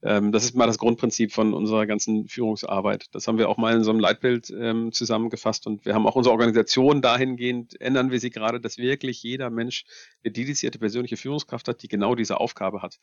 [0.05, 3.07] Ähm, das ist mal das Grundprinzip von unserer ganzen Führungsarbeit.
[3.11, 6.15] Das haben wir auch mal in so einem Leitbild ähm, zusammengefasst und wir haben auch
[6.15, 9.83] unsere Organisation dahingehend, ändern wir sie gerade, dass wirklich jeder Mensch
[10.23, 12.99] eine dedizierte persönliche Führungskraft hat, die genau diese Aufgabe hat.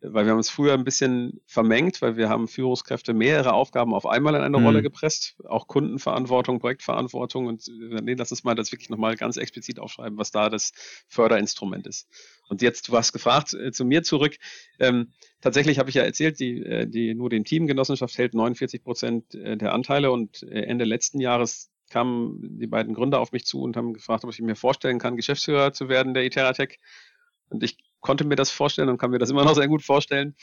[0.00, 4.06] weil wir haben uns früher ein bisschen vermengt, weil wir haben Führungskräfte mehrere Aufgaben auf
[4.06, 4.64] einmal in eine mhm.
[4.64, 9.36] Rolle gepresst, auch Kundenverantwortung, Projektverantwortung und äh, nee, lass uns mal das wirklich nochmal ganz
[9.36, 10.72] explizit aufschreiben, was da das
[11.06, 12.08] Förderinstrument ist.
[12.48, 14.36] Und jetzt, du hast gefragt, äh, zu mir zurück.
[14.78, 19.34] Ähm, tatsächlich habe ich ja erzählt, die, äh, die nur den Teamgenossenschaft hält 49 Prozent
[19.34, 23.76] äh, der Anteile und Ende letzten Jahres kamen die beiden Gründer auf mich zu und
[23.76, 26.78] haben gefragt, ob ich mir vorstellen kann, Geschäftsführer zu werden der Iteratec.
[27.48, 30.34] Und ich konnte mir das vorstellen und kann mir das immer noch sehr gut vorstellen.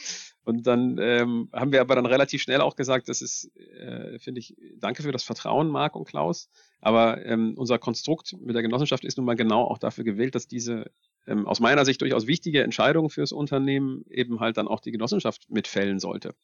[0.43, 4.39] Und dann ähm, haben wir aber dann relativ schnell auch gesagt, das ist, äh, finde
[4.39, 6.49] ich, danke für das Vertrauen, Marc und Klaus.
[6.81, 10.47] Aber ähm, unser Konstrukt mit der Genossenschaft ist nun mal genau auch dafür gewählt, dass
[10.47, 10.91] diese
[11.25, 15.49] ähm, aus meiner Sicht durchaus wichtige Entscheidung fürs Unternehmen eben halt dann auch die Genossenschaft
[15.49, 16.35] mitfällen sollte.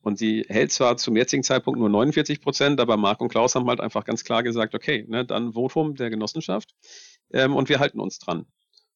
[0.00, 3.68] Und die hält zwar zum jetzigen Zeitpunkt nur 49 Prozent, aber Marc und Klaus haben
[3.68, 6.74] halt einfach ganz klar gesagt, okay, ne, dann Votum der Genossenschaft
[7.32, 8.46] ähm, und wir halten uns dran.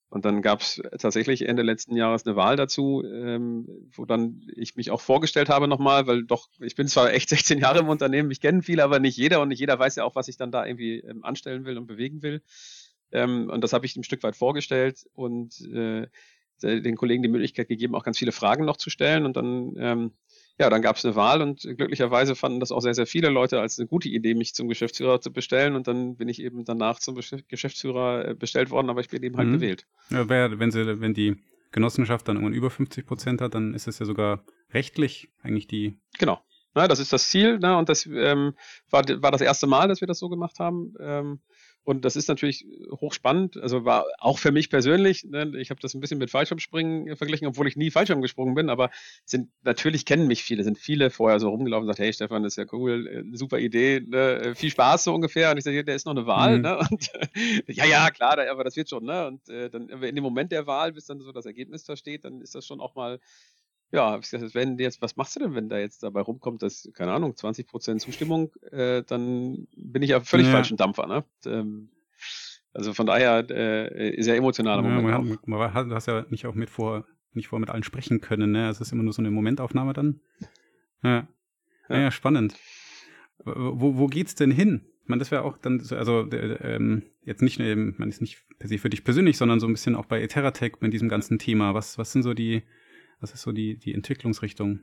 [0.09, 4.77] Und dann gab es tatsächlich Ende letzten Jahres eine Wahl dazu, ähm, wo dann ich
[4.77, 8.29] mich auch vorgestellt habe nochmal, weil doch, ich bin zwar echt 16 Jahre im Unternehmen,
[8.29, 10.53] mich kennen viele, aber nicht jeder und nicht jeder weiß ja auch, was ich dann
[10.53, 12.43] da irgendwie ähm, anstellen will und bewegen will.
[13.13, 16.07] Ähm, und das habe ich ein Stück weit vorgestellt und äh,
[16.63, 19.27] den Kollegen die Möglichkeit gegeben, auch ganz viele Fragen noch zu stellen.
[19.27, 20.13] Und dann ähm,
[20.59, 23.61] ja, dann gab es eine Wahl und glücklicherweise fanden das auch sehr, sehr viele Leute
[23.61, 25.77] als eine gute Idee, mich zum Geschäftsführer zu bestellen.
[25.77, 29.37] Und dann bin ich eben danach zum Geschäftsführer äh, bestellt worden, aber ich bin eben
[29.37, 29.53] halt mhm.
[29.53, 29.87] gewählt.
[30.11, 31.37] Ja, wenn, sie, wenn die
[31.73, 36.01] Genossenschaft dann irgendwann über 50 Prozent hat, dann ist es ja sogar rechtlich eigentlich die.
[36.19, 36.41] Genau.
[36.75, 37.77] Ja, das ist das Ziel, ne?
[37.77, 38.55] Und das ähm,
[38.91, 40.95] war, war das erste Mal, dass wir das so gemacht haben.
[41.01, 41.41] Ähm,
[41.87, 42.67] und das ist natürlich
[43.01, 43.59] hochspannend.
[43.59, 47.47] Also war auch für mich persönlich, ne, ich habe das ein bisschen mit Fallschirmspringen verglichen,
[47.47, 48.91] obwohl ich nie Fallschirm gesprungen bin, aber
[49.25, 52.55] sind natürlich kennen mich viele, sind viele vorher so rumgelaufen und gesagt, hey Stefan, das
[52.55, 55.53] ist ja cool, äh, super Idee, ne, äh, viel Spaß so ungefähr.
[55.53, 56.63] Und ich sage, der ist noch eine Wahl, mhm.
[56.63, 56.79] ne?
[56.91, 57.09] Und
[57.69, 59.29] ja, ja, klar, aber das wird schon, ne?
[59.29, 62.25] Und äh, dann in dem Moment der Wahl, bis dann so das Ergebnis da steht,
[62.25, 63.21] dann ist das schon auch mal
[63.93, 66.63] ja, habe ich gesagt, wenn jetzt, was machst du denn, wenn da jetzt dabei rumkommt,
[66.63, 70.53] dass, keine Ahnung, 20% Zustimmung, äh, dann bin ich ja völlig ja.
[70.53, 71.25] falschen Dampfer, ne?
[71.47, 71.91] Ähm,
[72.73, 75.47] also von daher äh, sehr emotionaler ja, Moment.
[75.47, 78.51] Man, man, du hast ja nicht auch mit vor, nicht vor mit allen sprechen können,
[78.51, 78.69] ne?
[78.69, 80.21] Es ist immer nur so eine Momentaufnahme dann.
[81.03, 81.29] Ja.
[81.89, 82.55] Ja, ja spannend.
[83.45, 84.83] Wo, wo geht's denn hin?
[85.03, 88.69] Ich meine, das wäre auch dann, also ähm, jetzt nicht, ähm, man ist nicht per
[88.69, 91.75] se für dich persönlich, sondern so ein bisschen auch bei Eteratec mit diesem ganzen Thema.
[91.75, 92.65] Was, was sind so die,
[93.21, 94.81] was ist so die, die Entwicklungsrichtung?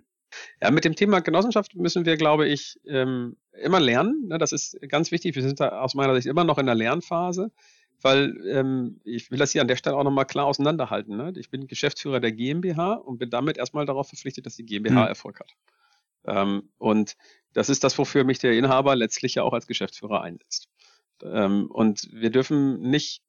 [0.61, 4.27] Ja, mit dem Thema Genossenschaft müssen wir, glaube ich, ähm, immer lernen.
[4.27, 4.37] Ne?
[4.37, 5.35] Das ist ganz wichtig.
[5.35, 7.51] Wir sind da aus meiner Sicht immer noch in der Lernphase,
[8.01, 11.15] weil ähm, ich will das hier an der Stelle auch nochmal klar auseinanderhalten.
[11.15, 11.33] Ne?
[11.37, 15.07] Ich bin Geschäftsführer der GmbH und bin damit erstmal darauf verpflichtet, dass die GmbH mhm.
[15.07, 15.51] Erfolg hat.
[16.25, 17.15] Ähm, und
[17.53, 20.69] das ist das, wofür mich der Inhaber letztlich ja auch als Geschäftsführer einsetzt.
[21.21, 23.21] Und wir dürfen nicht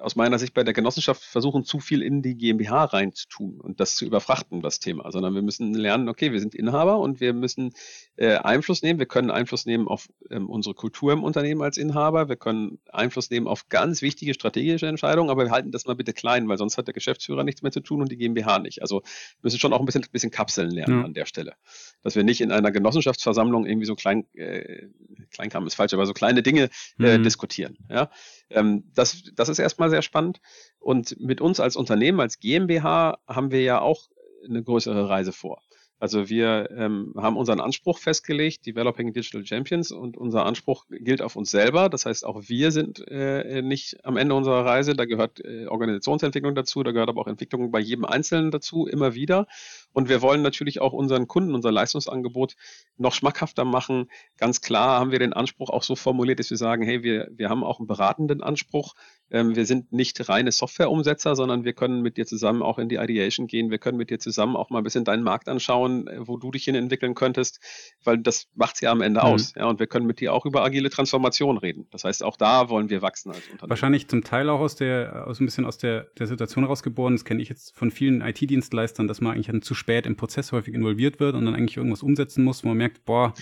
[0.00, 3.96] aus meiner Sicht bei der Genossenschaft versuchen, zu viel in die GmbH reinzutun und das
[3.96, 7.72] zu überfrachten, das Thema, sondern wir müssen lernen, okay, wir sind Inhaber und wir müssen
[8.16, 8.98] äh, Einfluss nehmen.
[8.98, 12.28] Wir können Einfluss nehmen auf ähm, unsere Kultur im Unternehmen als Inhaber.
[12.28, 16.12] Wir können Einfluss nehmen auf ganz wichtige strategische Entscheidungen, aber wir halten das mal bitte
[16.12, 18.82] klein, weil sonst hat der Geschäftsführer nichts mehr zu tun und die GmbH nicht.
[18.82, 19.02] Also
[19.42, 21.04] müssen schon auch ein bisschen, ein bisschen Kapseln lernen ja.
[21.04, 21.54] an der Stelle.
[22.02, 24.86] Dass wir nicht in einer Genossenschaftsversammlung irgendwie so klein, äh,
[25.30, 27.22] Kleinkram ist falsch, aber so kleine Dinge äh, mhm.
[27.22, 27.76] diskutieren.
[27.90, 28.10] Ja?
[28.50, 30.40] Ähm, das, das ist erstmal sehr spannend.
[30.78, 34.08] Und mit uns als Unternehmen, als GmbH, haben wir ja auch
[34.48, 35.60] eine größere Reise vor.
[35.98, 41.36] Also wir ähm, haben unseren Anspruch festgelegt, Developing Digital Champions, und unser Anspruch gilt auf
[41.36, 41.88] uns selber.
[41.88, 44.94] Das heißt, auch wir sind äh, nicht am Ende unserer Reise.
[44.94, 49.14] Da gehört äh, Organisationsentwicklung dazu, da gehört aber auch Entwicklung bei jedem Einzelnen dazu, immer
[49.14, 49.46] wieder.
[49.92, 52.54] Und wir wollen natürlich auch unseren Kunden, unser Leistungsangebot
[52.98, 54.10] noch schmackhafter machen.
[54.36, 57.48] Ganz klar haben wir den Anspruch auch so formuliert, dass wir sagen, hey, wir, wir
[57.48, 58.94] haben auch einen beratenden Anspruch.
[59.30, 62.96] Ähm, wir sind nicht reine Softwareumsetzer, sondern wir können mit dir zusammen auch in die
[62.96, 63.70] Ideation gehen.
[63.70, 66.50] Wir können mit dir zusammen auch mal ein bisschen deinen Markt anschauen, äh, wo du
[66.50, 67.60] dich hin entwickeln könntest,
[68.04, 69.26] weil das macht es ja am Ende mhm.
[69.26, 69.54] aus.
[69.56, 71.88] Ja, und wir können mit dir auch über agile Transformation reden.
[71.90, 73.70] Das heißt, auch da wollen wir wachsen als Unternehmen.
[73.70, 77.14] Wahrscheinlich zum Teil auch aus der, aus ein bisschen aus der, der Situation rausgeboren.
[77.14, 80.74] Das kenne ich jetzt von vielen IT-Dienstleistern, dass man eigentlich zu spät im Prozess häufig
[80.74, 83.34] involviert wird und dann eigentlich irgendwas umsetzen muss, wo man merkt, boah,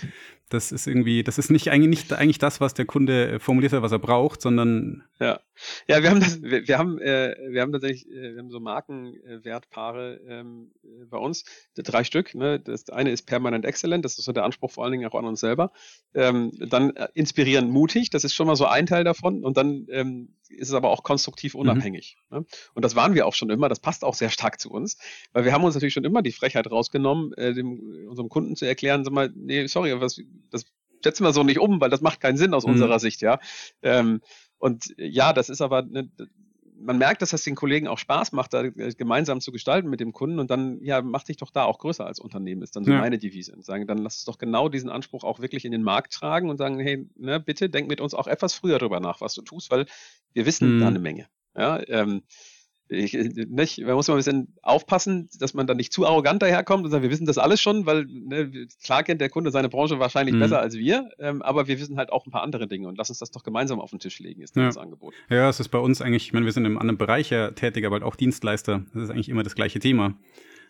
[0.55, 3.73] das ist irgendwie, das ist nicht eigentlich nicht eigentlich das, was der Kunde äh, formuliert
[3.73, 5.41] hat, was er braucht, sondern ja,
[5.87, 8.61] ja, wir haben das, wir, wir haben, äh, wir haben tatsächlich, äh, wir haben so
[8.61, 11.45] Markenwertpaare ähm, äh, bei uns,
[11.77, 12.35] drei Stück.
[12.35, 12.59] Ne?
[12.61, 15.25] Das eine ist permanent excellent, das ist so der Anspruch vor allen Dingen auch an
[15.25, 15.73] uns selber.
[16.15, 19.45] Ähm, dann äh, inspirieren mutig, das ist schon mal so ein Teil davon.
[19.45, 21.61] Und dann ähm, ist es aber auch konstruktiv mhm.
[21.61, 22.17] unabhängig.
[22.31, 22.39] Mhm.
[22.39, 22.47] Ne?
[22.75, 23.69] Und das waren wir auch schon immer.
[23.69, 24.99] Das passt auch sehr stark zu uns,
[25.33, 28.65] weil wir haben uns natürlich schon immer die Frechheit rausgenommen, äh, dem, unserem Kunden zu
[28.65, 30.21] erklären, sag mal, nee, sorry, was,
[30.51, 30.65] das
[31.03, 32.73] setzen wir so nicht um, weil das macht keinen Sinn aus mhm.
[32.73, 33.39] unserer Sicht, ja.
[33.83, 34.21] Ähm,
[34.59, 36.11] und ja, das ist aber, ne,
[36.77, 40.01] man merkt, dass das den Kollegen auch Spaß macht, da äh, gemeinsam zu gestalten mit
[40.01, 42.85] dem Kunden und dann, ja, mach dich doch da auch größer als Unternehmen, ist dann
[42.85, 42.99] so ja.
[42.99, 43.55] meine Devise.
[43.55, 46.51] Und sagen, dann lass uns doch genau diesen Anspruch auch wirklich in den Markt tragen
[46.51, 49.43] und sagen, hey, ne, bitte denk mit uns auch etwas früher darüber nach, was du
[49.43, 49.87] tust, weil
[50.33, 50.81] wir wissen mhm.
[50.81, 51.29] da eine Menge.
[51.57, 52.23] Ja, ähm,
[52.89, 56.85] ich, nicht, man muss mal ein bisschen aufpassen, dass man dann nicht zu arrogant daherkommt
[56.85, 59.99] und sagt, wir wissen das alles schon, weil ne, klar kennt der Kunde seine Branche
[59.99, 60.41] wahrscheinlich mhm.
[60.41, 63.09] besser als wir, ähm, aber wir wissen halt auch ein paar andere Dinge und lass
[63.09, 64.67] uns das doch gemeinsam auf den Tisch legen, ist ja.
[64.67, 65.15] das Angebot.
[65.31, 67.87] Ja, es ist bei uns eigentlich, ich meine, wir sind im anderen Bereich ja tätig,
[67.87, 68.85] aber halt auch Dienstleister.
[68.93, 70.15] Das ist eigentlich immer das gleiche Thema.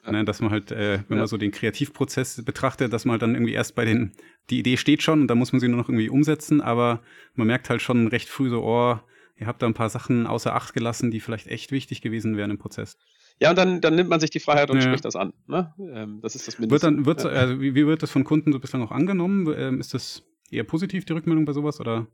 [0.06, 0.12] Ja.
[0.12, 1.22] Ne, dass man halt, äh, wenn ja.
[1.22, 4.12] man so den Kreativprozess betrachtet, dass man halt dann irgendwie erst bei den,
[4.50, 7.00] die Idee steht schon und da muss man sie nur noch irgendwie umsetzen, aber
[7.34, 8.98] man merkt halt schon recht früh so, oh,
[9.36, 12.50] ihr habt da ein paar Sachen außer Acht gelassen, die vielleicht echt wichtig gewesen wären
[12.50, 12.96] im Prozess.
[13.40, 14.82] Ja, und dann, dann nimmt man sich die Freiheit und ja.
[14.82, 15.32] spricht das an.
[15.46, 15.74] Ne?
[15.78, 16.86] Ähm, das ist das Mindeste.
[16.86, 19.52] Wird dann, wird, also, wie, wie, wird das von Kunden so bislang auch angenommen?
[19.56, 21.80] Ähm, ist das eher positiv, die Rückmeldung bei sowas?
[21.80, 22.06] Oder?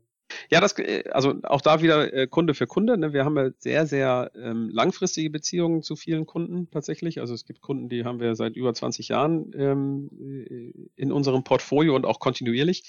[0.49, 2.97] Ja, das, äh, also auch da wieder äh, Kunde für Kunde.
[2.97, 3.13] Ne?
[3.13, 7.19] Wir haben ja sehr, sehr ähm, langfristige Beziehungen zu vielen Kunden tatsächlich.
[7.19, 11.43] Also es gibt Kunden, die haben wir seit über 20 Jahren ähm, äh, in unserem
[11.43, 12.83] Portfolio und auch kontinuierlich.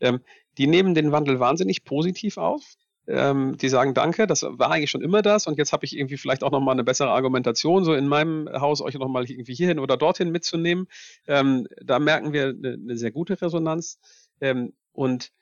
[0.00, 0.20] Ähm,
[0.56, 2.62] die nehmen den Wandel wahnsinnig positiv auf
[3.06, 6.16] ähm, die sagen Danke, das war eigentlich schon immer das und jetzt habe ich irgendwie
[6.16, 9.96] vielleicht auch nochmal eine bessere Argumentation, so in meinem Haus euch nochmal irgendwie hierhin oder
[9.96, 10.88] dorthin mitzunehmen.
[11.26, 13.98] Ähm, da merken wir eine, eine sehr gute Resonanz
[14.40, 15.32] ähm, und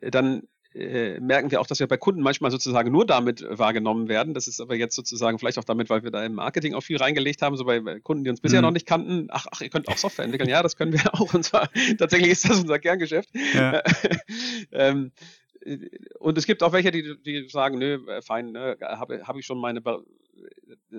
[0.00, 0.42] dann
[0.72, 4.34] äh, merken wir auch, dass wir bei Kunden manchmal sozusagen nur damit wahrgenommen werden.
[4.34, 6.96] Das ist aber jetzt sozusagen vielleicht auch damit, weil wir da im Marketing auch viel
[6.96, 8.66] reingelegt haben, so bei, bei Kunden, die uns bisher mhm.
[8.66, 9.26] noch nicht kannten.
[9.30, 10.48] Ach, ach, ihr könnt auch Software entwickeln.
[10.48, 11.34] Ja, das können wir auch.
[11.34, 11.68] Und zwar
[11.98, 13.30] tatsächlich ist das unser Kerngeschäft.
[13.52, 13.82] Ja.
[14.72, 15.10] ähm,
[16.18, 19.46] und es gibt auch welche, die, die sagen, nö, äh, fein, ne, habe hab ich
[19.46, 19.82] schon meine,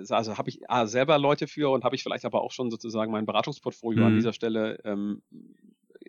[0.10, 3.12] also habe ich ah, selber Leute für und habe ich vielleicht aber auch schon sozusagen
[3.12, 4.08] mein Beratungsportfolio mhm.
[4.08, 5.22] an dieser Stelle, ähm,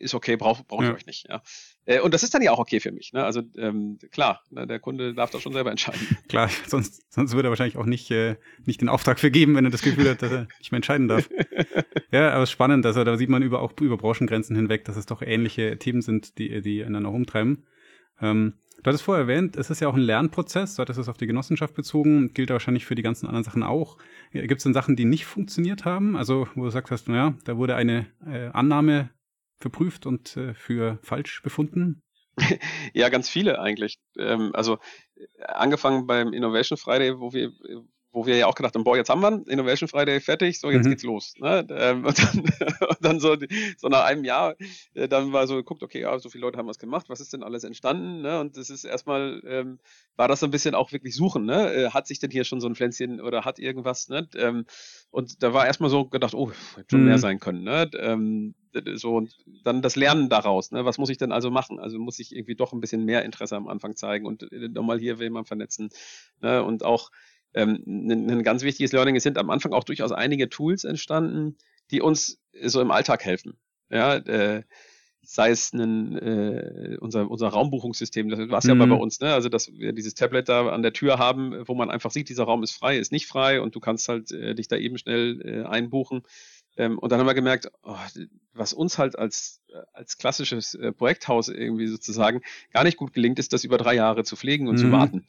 [0.03, 0.95] ist okay, brauche brauch ich ja.
[0.95, 1.29] euch nicht.
[1.29, 1.43] Ja.
[1.85, 3.13] Äh, und das ist dann ja auch okay für mich.
[3.13, 3.25] Ne?
[3.25, 6.01] Also ähm, klar, ne, der Kunde darf das schon selber entscheiden.
[6.29, 9.71] Klar, sonst, sonst würde er wahrscheinlich auch nicht, äh, nicht den Auftrag vergeben, wenn er
[9.71, 11.29] das Gefühl hat, dass er nicht mehr entscheiden darf.
[12.11, 14.97] ja, aber es ist spannend, also da sieht man über, auch über Branchengrenzen hinweg, dass
[14.97, 17.67] es doch ähnliche Themen sind, die, die einander rumtreiben.
[18.23, 21.17] Ähm, du hattest vorher erwähnt, es ist ja auch ein Lernprozess, du hattest es auf
[21.17, 23.99] die Genossenschaft bezogen, gilt wahrscheinlich für die ganzen anderen Sachen auch.
[24.33, 26.17] Gibt es denn Sachen, die nicht funktioniert haben?
[26.17, 29.11] Also, wo du sagst hast, naja, da wurde eine äh, Annahme
[29.59, 32.03] verprüft und äh, für falsch befunden?
[32.95, 33.99] ja, ganz viele eigentlich.
[34.19, 34.79] Ähm, also
[35.39, 37.53] angefangen beim Innovation Friday, wo wir
[38.13, 40.85] wo wir ja auch gedacht haben, boah, jetzt haben wir Innovation Friday fertig, so jetzt
[40.85, 40.91] mhm.
[40.91, 41.35] geht's los.
[41.39, 41.67] Ne?
[41.71, 42.41] Ähm, und, dann,
[42.89, 43.37] und dann so,
[43.79, 44.55] so nach einem Jahr,
[44.95, 47.33] äh, dann war so geguckt, okay, ja, so viele Leute haben was gemacht, was ist
[47.33, 48.21] denn alles entstanden?
[48.21, 48.39] Ne?
[48.39, 49.79] Und das ist erstmal, ähm,
[50.17, 51.73] war das so ein bisschen auch wirklich suchen, ne?
[51.73, 54.29] Äh, hat sich denn hier schon so ein Pflänzchen oder hat irgendwas, ne?
[54.37, 54.67] Ähm,
[55.11, 57.07] und da war erstmal so gedacht, oh, hätte schon mhm.
[57.07, 57.91] mehr sein können, ne?
[57.99, 58.55] Ähm,
[58.95, 60.85] so und dann das Lernen daraus, ne?
[60.85, 61.79] Was muss ich denn also machen?
[61.79, 64.99] Also muss ich irgendwie doch ein bisschen mehr Interesse am Anfang zeigen und äh, nochmal
[64.99, 65.91] hier will man vernetzen,
[66.41, 66.63] ne?
[66.63, 67.11] Und auch
[67.55, 69.17] ähm, ein, ein ganz wichtiges Learning.
[69.17, 71.57] Es sind am Anfang auch durchaus einige Tools entstanden,
[71.91, 73.59] die uns so im Alltag helfen.
[73.91, 74.63] Ja, äh,
[75.25, 78.81] sei es ein, äh, unser, unser Raumbuchungssystem, das war es mhm.
[78.81, 79.33] ja bei uns, ne?
[79.33, 82.45] Also dass wir dieses Tablet da an der Tür haben, wo man einfach sieht, dieser
[82.45, 85.41] Raum ist frei, ist nicht frei und du kannst halt äh, dich da eben schnell
[85.45, 86.23] äh, einbuchen.
[86.77, 87.97] Ähm, und dann haben wir gemerkt, oh,
[88.55, 89.61] was uns halt als,
[89.93, 92.41] als klassisches äh, Projekthaus irgendwie sozusagen
[92.73, 94.81] gar nicht gut gelingt, ist das über drei Jahre zu pflegen und mhm.
[94.81, 95.27] zu warten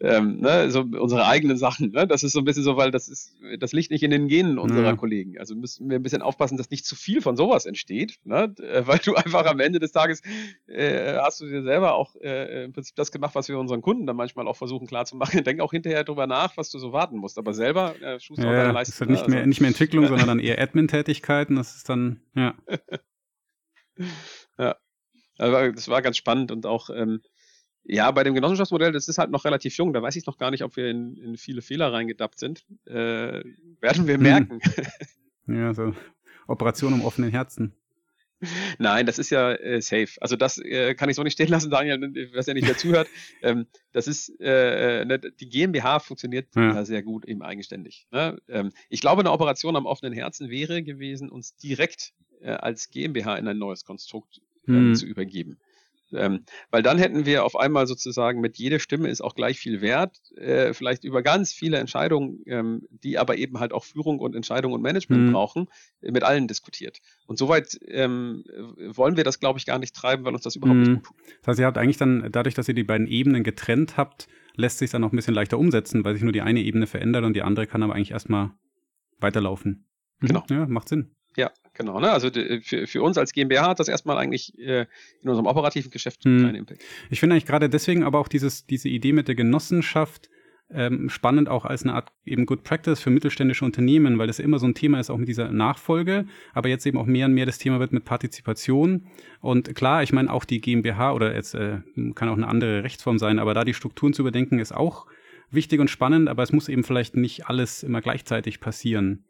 [0.00, 1.90] ähm, ne, so unsere eigenen Sachen.
[1.92, 2.06] Ne?
[2.06, 4.58] Das ist so ein bisschen so, weil das ist das liegt nicht in den Genen
[4.58, 4.96] unserer ja.
[4.96, 5.38] Kollegen.
[5.38, 8.54] Also müssen wir ein bisschen aufpassen, dass nicht zu viel von sowas entsteht, ne?
[8.60, 10.22] Äh, weil du einfach am Ende des Tages
[10.66, 14.06] äh, hast du dir selber auch äh, im Prinzip das gemacht, was wir unseren Kunden
[14.06, 15.42] dann manchmal auch versuchen klarzumachen.
[15.44, 17.38] Denk auch hinterher drüber nach, was du so warten musst.
[17.38, 18.76] Aber selber äh, schust ja, auch deine Leistung.
[18.76, 19.28] Das ist halt nicht, ne?
[19.28, 21.56] mehr, also, nicht mehr Entwicklung, sondern dann eher Admin-Tätigkeiten.
[21.56, 22.54] Das ist dann, ja.
[24.58, 24.76] ja.
[25.38, 27.20] Also das war ganz spannend und auch ähm,
[27.88, 29.92] ja, bei dem Genossenschaftsmodell, das ist halt noch relativ jung.
[29.92, 32.64] Da weiß ich noch gar nicht, ob wir in, in viele Fehler reingedappt sind.
[32.86, 33.42] Äh,
[33.80, 34.22] werden wir hm.
[34.22, 34.60] merken.
[35.48, 35.94] Ja, so
[36.48, 37.72] Operation um offenen Herzen.
[38.78, 40.08] Nein, das ist ja äh, safe.
[40.20, 42.00] Also das äh, kann ich so nicht stehen lassen, Daniel,
[42.34, 43.08] was ja nicht mehr zuhört.
[43.42, 46.84] ähm, das ist, äh, ne, die GmbH funktioniert ja.
[46.84, 48.08] sehr gut eben eigenständig.
[48.10, 48.38] Ne?
[48.48, 53.36] Ähm, ich glaube, eine Operation am offenen Herzen wäre gewesen, uns direkt äh, als GmbH
[53.36, 54.94] in ein neues Konstrukt hm.
[54.96, 55.58] zu übergeben.
[56.12, 59.80] Ähm, weil dann hätten wir auf einmal sozusagen mit jeder Stimme ist auch gleich viel
[59.80, 64.36] wert, äh, vielleicht über ganz viele Entscheidungen, ähm, die aber eben halt auch Führung und
[64.36, 65.32] Entscheidung und Management mhm.
[65.32, 65.68] brauchen,
[66.02, 66.98] äh, mit allen diskutiert.
[67.26, 68.44] Und soweit ähm,
[68.88, 70.82] wollen wir das, glaube ich, gar nicht treiben, weil uns das überhaupt mhm.
[70.82, 71.16] nicht gut tut.
[71.40, 74.78] Das heißt, ihr habt eigentlich dann, dadurch, dass ihr die beiden Ebenen getrennt habt, lässt
[74.78, 77.34] sich dann auch ein bisschen leichter umsetzen, weil sich nur die eine Ebene verändert und
[77.34, 78.52] die andere kann aber eigentlich erstmal
[79.18, 79.86] weiterlaufen.
[80.20, 80.26] Mhm.
[80.26, 80.44] Genau.
[80.50, 81.10] Ja, macht Sinn.
[81.36, 82.00] Ja, genau.
[82.00, 82.10] Ne?
[82.10, 84.86] Also für, für uns als GmbH hat das erstmal eigentlich äh,
[85.22, 86.42] in unserem operativen Geschäft hm.
[86.42, 86.82] keinen Impact.
[87.10, 90.28] Ich finde eigentlich gerade deswegen aber auch dieses, diese Idee mit der Genossenschaft
[90.70, 94.58] ähm, spannend auch als eine Art eben Good Practice für mittelständische Unternehmen, weil das immer
[94.58, 97.46] so ein Thema ist, auch mit dieser Nachfolge, aber jetzt eben auch mehr und mehr
[97.46, 99.06] das Thema wird mit Partizipation.
[99.40, 101.78] Und klar, ich meine, auch die GmbH oder jetzt äh,
[102.14, 105.06] kann auch eine andere Rechtsform sein, aber da die Strukturen zu überdenken, ist auch
[105.50, 109.24] wichtig und spannend, aber es muss eben vielleicht nicht alles immer gleichzeitig passieren.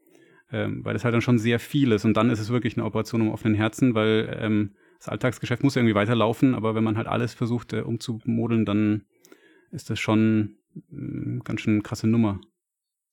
[0.52, 2.86] Ähm, weil das halt dann schon sehr viel ist und dann ist es wirklich eine
[2.86, 7.08] Operation um offenen Herzen, weil ähm, das Alltagsgeschäft muss irgendwie weiterlaufen, aber wenn man halt
[7.08, 9.04] alles versucht äh, umzumodeln, dann
[9.72, 10.58] ist das schon
[10.92, 12.40] äh, ganz schön krasse Nummer.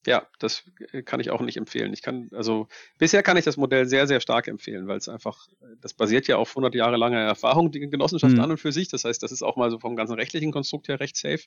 [0.05, 1.93] Ja, das äh, kann ich auch nicht empfehlen.
[1.93, 2.67] Ich kann, also
[2.99, 5.47] bisher kann ich das Modell sehr, sehr stark empfehlen, weil es einfach,
[5.79, 8.41] das basiert ja auf 100 Jahre langer Erfahrung, die Genossenschaft mhm.
[8.41, 8.89] an und für sich.
[8.89, 11.43] Das heißt, das ist auch mal so vom ganzen rechtlichen Konstrukt her recht safe.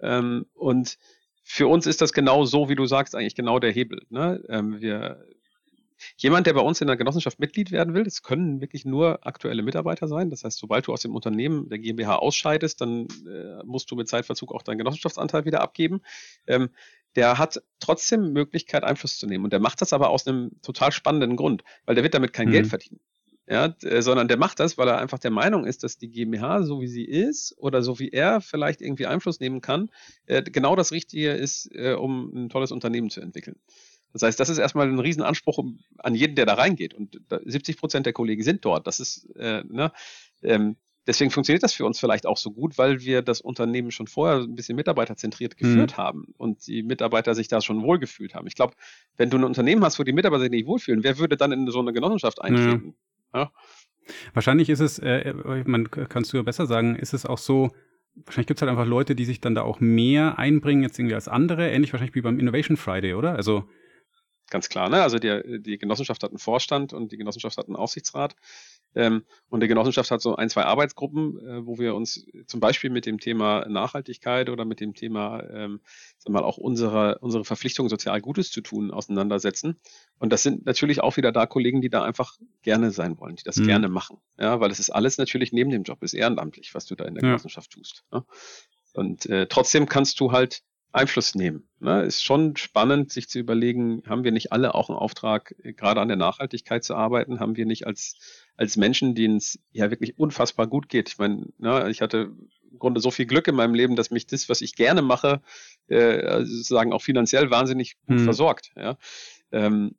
[0.00, 0.98] Ähm, und
[1.44, 4.00] für uns ist das genau so, wie du sagst, eigentlich genau der Hebel.
[4.08, 4.42] Ne?
[4.48, 5.24] Ähm, wir,
[6.16, 9.62] Jemand, der bei uns in der Genossenschaft Mitglied werden will, das können wirklich nur aktuelle
[9.62, 10.30] Mitarbeiter sein.
[10.30, 14.08] Das heißt, sobald du aus dem Unternehmen der GmbH ausscheidest, dann äh, musst du mit
[14.08, 16.02] Zeitverzug auch deinen Genossenschaftsanteil wieder abgeben.
[16.46, 16.70] Ähm,
[17.16, 19.44] der hat trotzdem Möglichkeit, Einfluss zu nehmen.
[19.44, 22.48] Und der macht das aber aus einem total spannenden Grund, weil der wird damit kein
[22.48, 22.52] mhm.
[22.52, 23.00] Geld verdienen.
[23.46, 26.62] Ja, äh, sondern der macht das, weil er einfach der Meinung ist, dass die GmbH,
[26.62, 29.90] so wie sie ist oder so wie er vielleicht irgendwie Einfluss nehmen kann,
[30.26, 33.56] äh, genau das Richtige ist, äh, um ein tolles Unternehmen zu entwickeln.
[34.14, 35.62] Das heißt, das ist erstmal ein Riesenanspruch
[35.98, 36.94] an jeden, der da reingeht.
[36.94, 38.86] Und 70 Prozent der Kollegen sind dort.
[38.86, 39.92] Das ist, äh, ne,
[40.42, 40.76] ähm,
[41.06, 44.38] deswegen funktioniert das für uns vielleicht auch so gut, weil wir das Unternehmen schon vorher
[44.38, 45.58] ein bisschen mitarbeiterzentriert mhm.
[45.58, 45.96] geführt mhm.
[45.96, 48.46] haben und die Mitarbeiter sich da schon wohlgefühlt haben.
[48.46, 48.74] Ich glaube,
[49.16, 51.68] wenn du ein Unternehmen hast, wo die Mitarbeiter sich nicht wohlfühlen, wer würde dann in
[51.70, 52.86] so eine Genossenschaft eintreten?
[52.86, 53.03] Ja.
[53.34, 53.52] Ja?
[54.34, 55.34] Wahrscheinlich ist es, äh,
[55.66, 57.70] man kannst du ja besser sagen, ist es auch so,
[58.14, 61.14] wahrscheinlich gibt es halt einfach Leute, die sich dann da auch mehr einbringen jetzt irgendwie
[61.14, 63.34] als andere, ähnlich wahrscheinlich wie beim Innovation Friday, oder?
[63.34, 63.64] Also
[64.50, 65.02] Ganz klar, ne?
[65.02, 68.36] Also die, die Genossenschaft hat einen Vorstand und die Genossenschaft hat einen Aufsichtsrat.
[68.94, 72.90] Ähm, und die Genossenschaft hat so ein, zwei Arbeitsgruppen, äh, wo wir uns zum Beispiel
[72.90, 75.80] mit dem Thema Nachhaltigkeit oder mit dem Thema, ähm,
[76.18, 79.80] sagen wir mal, auch unsere, unsere Verpflichtung, sozial Gutes zu tun, auseinandersetzen.
[80.18, 83.44] Und das sind natürlich auch wieder da Kollegen, die da einfach gerne sein wollen, die
[83.44, 83.66] das mhm.
[83.66, 84.18] gerne machen.
[84.38, 87.14] Ja, weil es ist alles natürlich neben dem Job, ist ehrenamtlich, was du da in
[87.14, 87.30] der ja.
[87.30, 88.04] Genossenschaft tust.
[88.12, 88.24] Ne?
[88.92, 90.62] Und äh, trotzdem kannst du halt
[90.94, 91.68] Einfluss nehmen.
[91.80, 92.02] Ne?
[92.02, 96.00] Ist schon spannend, sich zu überlegen, haben wir nicht alle auch einen Auftrag, äh, gerade
[96.00, 97.40] an der Nachhaltigkeit zu arbeiten?
[97.40, 98.16] Haben wir nicht als,
[98.56, 101.08] als Menschen, denen es ja wirklich unfassbar gut geht?
[101.08, 102.32] Ich meine, ne, ich hatte
[102.70, 105.42] im Grunde so viel Glück in meinem Leben, dass mich das, was ich gerne mache,
[105.88, 108.24] äh, sozusagen auch finanziell wahnsinnig gut mhm.
[108.24, 108.72] versorgt.
[108.76, 108.96] Ja?
[109.52, 109.96] Ähm,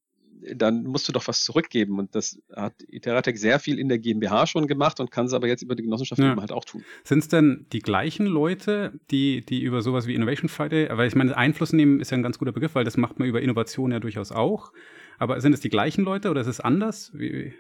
[0.54, 2.00] dann musst du doch was zurückgeben.
[2.00, 5.48] Und das hat Iteratec sehr viel in der GmbH schon gemacht und kann es aber
[5.48, 6.32] jetzt über die Genossenschaft ja.
[6.32, 6.84] eben halt auch tun.
[7.04, 11.16] Sind es denn die gleichen Leute, die, die über sowas wie Innovation Friday, weil ich
[11.16, 13.92] meine, Einfluss nehmen ist ja ein ganz guter Begriff, weil das macht man über Innovation
[13.92, 14.72] ja durchaus auch.
[15.18, 17.12] Aber sind es die gleichen Leute oder ist es anders?
[17.14, 17.54] Wie,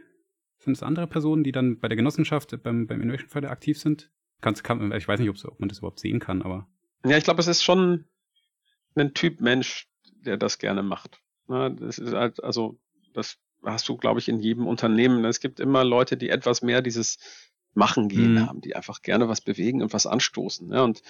[0.59, 4.11] sind es andere Personen, die dann bei der Genossenschaft, beim, beim Innovation Friday aktiv sind?
[4.41, 6.67] Kann's, kann, ich weiß nicht, ob man das überhaupt sehen kann, aber.
[7.05, 8.05] Ja, ich glaube, es ist schon
[8.95, 9.87] ein Typ Mensch,
[10.25, 11.21] der das gerne macht.
[11.47, 12.77] Ne, das ist halt, also,
[13.13, 15.25] das hast du, glaube ich, in jedem Unternehmen.
[15.25, 17.17] Es gibt immer Leute, die etwas mehr dieses
[17.77, 18.47] Machen gehen mhm.
[18.47, 20.71] haben, die einfach gerne was bewegen und was anstoßen.
[20.71, 21.01] Ja, und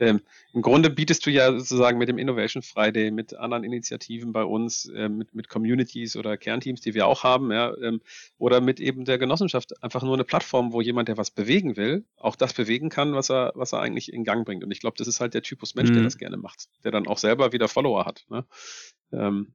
[0.00, 0.22] ähm,
[0.54, 4.86] im Grunde bietest du ja sozusagen mit dem Innovation Friday, mit anderen Initiativen bei uns,
[4.86, 8.00] äh, mit, mit Communities oder Kernteams, die wir auch haben, ja, ähm,
[8.38, 12.06] oder mit eben der Genossenschaft einfach nur eine Plattform, wo jemand, der was bewegen will,
[12.16, 14.64] auch das bewegen kann, was er, was er eigentlich in Gang bringt.
[14.64, 15.94] Und ich glaube, das ist halt der Typus Mensch, mhm.
[15.96, 18.24] der das gerne macht, der dann auch selber wieder Follower hat.
[18.30, 18.46] Ne?
[19.12, 19.52] Ähm,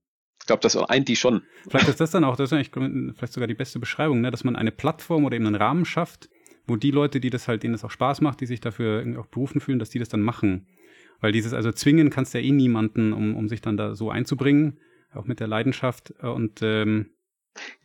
[0.49, 1.43] glaube, das eint die schon.
[1.69, 2.71] Vielleicht ist das dann auch, das ist eigentlich
[3.15, 4.31] vielleicht sogar die beste Beschreibung, ne?
[4.31, 6.29] dass man eine Plattform oder eben einen Rahmen schafft,
[6.67, 9.27] wo die Leute, die das halt, denen das auch Spaß macht, die sich dafür auch
[9.27, 10.67] berufen fühlen, dass die das dann machen.
[11.21, 14.09] Weil dieses, also zwingen kannst du ja eh niemanden, um, um sich dann da so
[14.09, 14.79] einzubringen,
[15.13, 16.11] auch mit der Leidenschaft.
[16.21, 17.07] Und ähm,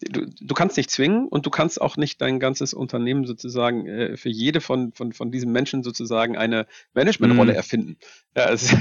[0.01, 4.17] Du, du, kannst nicht zwingen und du kannst auch nicht dein ganzes Unternehmen sozusagen äh,
[4.17, 7.57] für jede von, von, von diesen Menschen sozusagen eine Managementrolle mm.
[7.57, 7.97] erfinden.
[8.37, 8.77] Ja, also,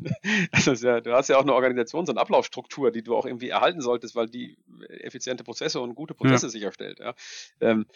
[0.52, 3.80] also ja, du hast ja auch eine Organisations- und Ablaufstruktur, die du auch irgendwie erhalten
[3.80, 4.56] solltest, weil die
[4.88, 6.50] effiziente Prozesse und gute Prozesse ja.
[6.50, 7.00] sicherstellt.
[7.00, 7.14] Ja.
[7.60, 7.86] Ähm,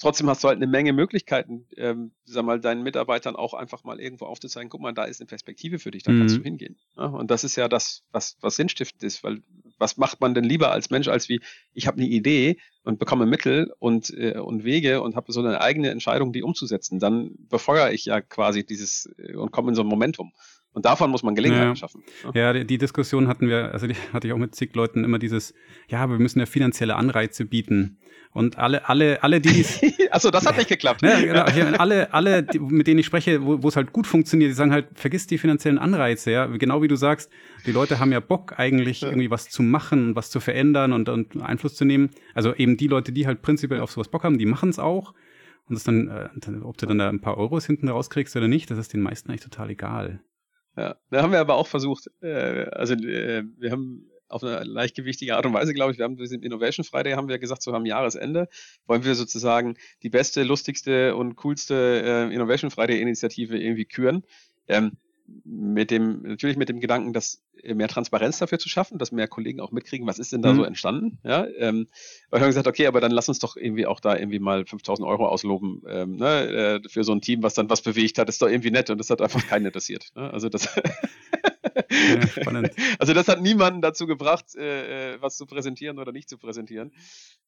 [0.00, 4.00] trotzdem hast du halt eine Menge Möglichkeiten, ähm, sag mal, deinen Mitarbeitern auch einfach mal
[4.00, 6.18] irgendwo aufzuzeigen, guck mal, da ist eine Perspektive für dich, da mhm.
[6.20, 6.76] kannst du hingehen.
[6.96, 9.42] Ja, und das ist ja das, was, was sinnstiftend ist, weil
[9.78, 11.40] was macht man denn lieber als Mensch, als wie,
[11.72, 15.60] ich habe eine Idee und bekomme Mittel und, äh, und Wege und habe so eine
[15.60, 16.98] eigene Entscheidung, die umzusetzen.
[16.98, 20.32] Dann befeuere ich ja quasi dieses äh, und komme in so ein Momentum.
[20.72, 21.76] Und davon muss man Gelegenheiten ja.
[21.76, 22.04] schaffen.
[22.32, 22.52] Ja.
[22.52, 25.52] die, die, Diskussion hatten wir, also die hatte ich auch mit zig Leuten immer dieses,
[25.88, 27.98] ja, wir müssen ja finanzielle Anreize bieten.
[28.32, 29.66] Und alle, alle, alle, die
[30.12, 31.02] Also das hat nicht geklappt.
[31.02, 31.42] Ne, genau,
[31.78, 34.86] alle, alle, die, mit denen ich spreche, wo, es halt gut funktioniert, die sagen halt,
[34.94, 36.46] vergiss die finanziellen Anreize, ja.
[36.46, 37.28] Genau wie du sagst,
[37.66, 39.08] die Leute haben ja Bock, eigentlich ja.
[39.08, 42.10] irgendwie was zu machen, was zu verändern und, und Einfluss zu nehmen.
[42.32, 45.12] Also eben die Leute, die halt prinzipiell auf sowas Bock haben, die machen es auch.
[45.68, 46.28] Und das dann, äh,
[46.62, 49.30] ob du dann da ein paar Euros hinten rauskriegst oder nicht, das ist den meisten
[49.30, 50.20] eigentlich total egal.
[50.76, 55.36] Ja, da haben wir aber auch versucht, äh, also äh, wir haben auf eine leichtgewichtige
[55.36, 55.98] Art und Weise, glaube ich.
[55.98, 58.48] Wir haben diesen Innovation Friday, haben wir gesagt, so am Jahresende
[58.86, 64.22] wollen wir sozusagen die beste, lustigste und coolste äh, Innovation Friday Initiative irgendwie küren.
[64.68, 64.92] Ähm,
[65.44, 69.60] mit dem, natürlich mit dem Gedanken, dass mehr Transparenz dafür zu schaffen, dass mehr Kollegen
[69.60, 70.56] auch mitkriegen, was ist denn da mhm.
[70.56, 71.18] so entstanden.
[71.24, 71.88] Ja, ähm,
[72.30, 75.06] wir haben gesagt, okay, aber dann lass uns doch irgendwie auch da irgendwie mal 5000
[75.06, 78.40] Euro ausloben ähm, ne, äh, für so ein Team, was dann was bewegt hat, ist
[78.42, 80.10] doch irgendwie nett und das hat einfach keinen interessiert.
[80.14, 80.32] Ne?
[80.32, 80.68] Also das
[81.90, 82.70] ja, spannend.
[82.98, 86.92] Also das hat niemanden dazu gebracht, äh, äh, was zu präsentieren oder nicht zu präsentieren.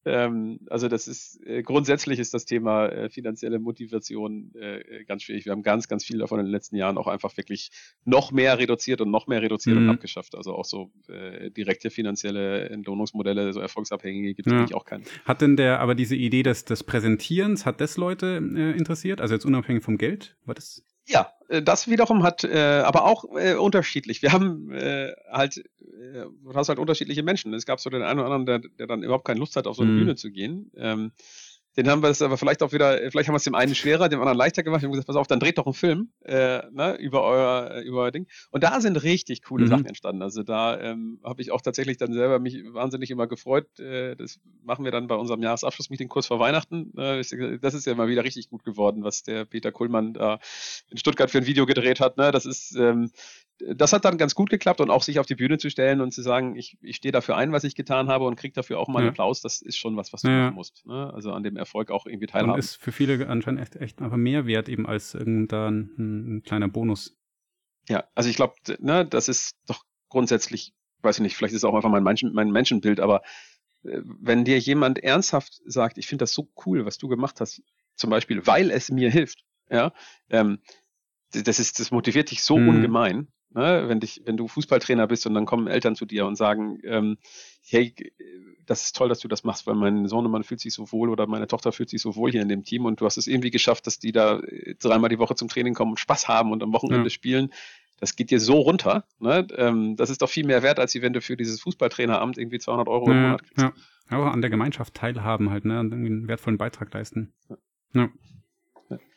[0.04, 5.44] Ähm, also das ist äh, grundsätzlich ist das Thema äh, finanzielle Motivation äh, ganz schwierig.
[5.44, 7.70] Wir haben ganz, ganz viel davon in den letzten Jahren auch einfach wirklich
[8.04, 9.84] noch mehr reduziert und noch mehr reduziert mhm.
[9.84, 10.34] und abgeschafft.
[10.34, 14.58] Also auch so äh, direkte finanzielle Entlohnungsmodelle, so erfolgsabhängige gibt es ja.
[14.58, 15.04] eigentlich auch keine.
[15.24, 19.20] Hat denn der, aber diese Idee des, des Präsentierens, hat das Leute äh, interessiert?
[19.20, 20.36] Also jetzt unabhängig vom Geld?
[20.44, 20.84] War das?
[21.06, 24.22] Ja, äh, das wiederum hat äh, aber auch äh, unterschiedlich.
[24.22, 27.52] Wir haben äh, halt, äh, du hast halt unterschiedliche Menschen.
[27.54, 29.76] Es gab so den einen oder anderen, der, der dann überhaupt keine Lust hat, auf
[29.76, 29.98] so eine mhm.
[29.98, 30.70] Bühne zu gehen.
[30.76, 31.12] Ähm,
[31.76, 34.08] den haben wir es aber vielleicht auch wieder, vielleicht haben wir es dem einen schwerer,
[34.08, 34.82] dem anderen leichter gemacht.
[34.82, 38.02] Wir haben gesagt, pass auf, dann dreht doch einen Film äh, ne, über euer über
[38.02, 38.26] euer Ding.
[38.50, 39.68] Und da sind richtig coole mhm.
[39.68, 40.22] Sachen entstanden.
[40.22, 43.78] Also da ähm, habe ich auch tatsächlich dann selber mich wahnsinnig immer gefreut.
[43.78, 46.92] Äh, das machen wir dann bei unserem Jahresabschlussmeeting kurz vor Weihnachten.
[46.98, 47.22] Äh,
[47.58, 50.40] das ist ja mal wieder richtig gut geworden, was der Peter Kuhlmann da
[50.90, 52.18] in Stuttgart für ein Video gedreht hat.
[52.18, 52.32] Ne?
[52.32, 53.10] Das ist ähm,
[53.58, 56.12] das hat dann ganz gut geklappt und auch sich auf die Bühne zu stellen und
[56.12, 58.88] zu sagen, ich, ich stehe dafür ein, was ich getan habe und kriege dafür auch
[58.88, 59.10] mal einen ja.
[59.10, 60.44] Applaus, das ist schon was, was du ja.
[60.44, 60.86] machen musst.
[60.86, 61.12] Ne?
[61.12, 62.52] Also an dem Erfolg auch irgendwie teilhaben.
[62.52, 66.42] Und ist für viele anscheinend echt, echt einfach mehr wert eben als irgendein ein, ein
[66.42, 67.16] kleiner Bonus.
[67.88, 71.64] Ja, also ich glaube, ne, das ist doch grundsätzlich, weiß ich nicht, vielleicht ist es
[71.64, 73.22] auch einfach mein, Menschen, mein Menschenbild, aber
[73.84, 77.62] äh, wenn dir jemand ernsthaft sagt, ich finde das so cool, was du gemacht hast,
[77.96, 79.92] zum Beispiel, weil es mir hilft, ja,
[80.30, 80.60] ähm,
[81.32, 82.68] das ist, das motiviert dich so mhm.
[82.68, 83.28] ungemein.
[83.54, 83.84] Ne?
[83.88, 87.18] Wenn, dich, wenn du Fußballtrainer bist und dann kommen Eltern zu dir und sagen, ähm,
[87.64, 87.94] hey,
[88.66, 91.10] das ist toll, dass du das machst, weil mein Sohn Sohnemann fühlt sich so wohl
[91.10, 93.26] oder meine Tochter fühlt sich so wohl hier in dem Team und du hast es
[93.26, 96.52] irgendwie geschafft, dass die da äh, dreimal die Woche zum Training kommen und Spaß haben
[96.52, 97.10] und am Wochenende ja.
[97.10, 97.52] spielen.
[97.98, 99.04] Das geht dir so runter.
[99.20, 99.46] Ne?
[99.56, 102.88] Ähm, das ist doch viel mehr wert, als wenn du für dieses Fußballtraineramt irgendwie 200
[102.88, 103.62] Euro ja, im Monat kriegst.
[103.62, 103.72] Ja.
[104.08, 105.80] Aber an der Gemeinschaft teilhaben halt, ne?
[105.80, 107.32] Und irgendwie einen wertvollen Beitrag leisten.
[107.94, 108.10] Ja.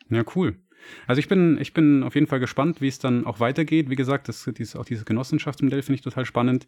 [0.08, 0.58] Ja, cool.
[1.06, 3.90] Also ich bin, ich bin auf jeden Fall gespannt, wie es dann auch weitergeht.
[3.90, 6.66] Wie gesagt, das, dieses, auch dieses Genossenschaftsmodell finde ich total spannend.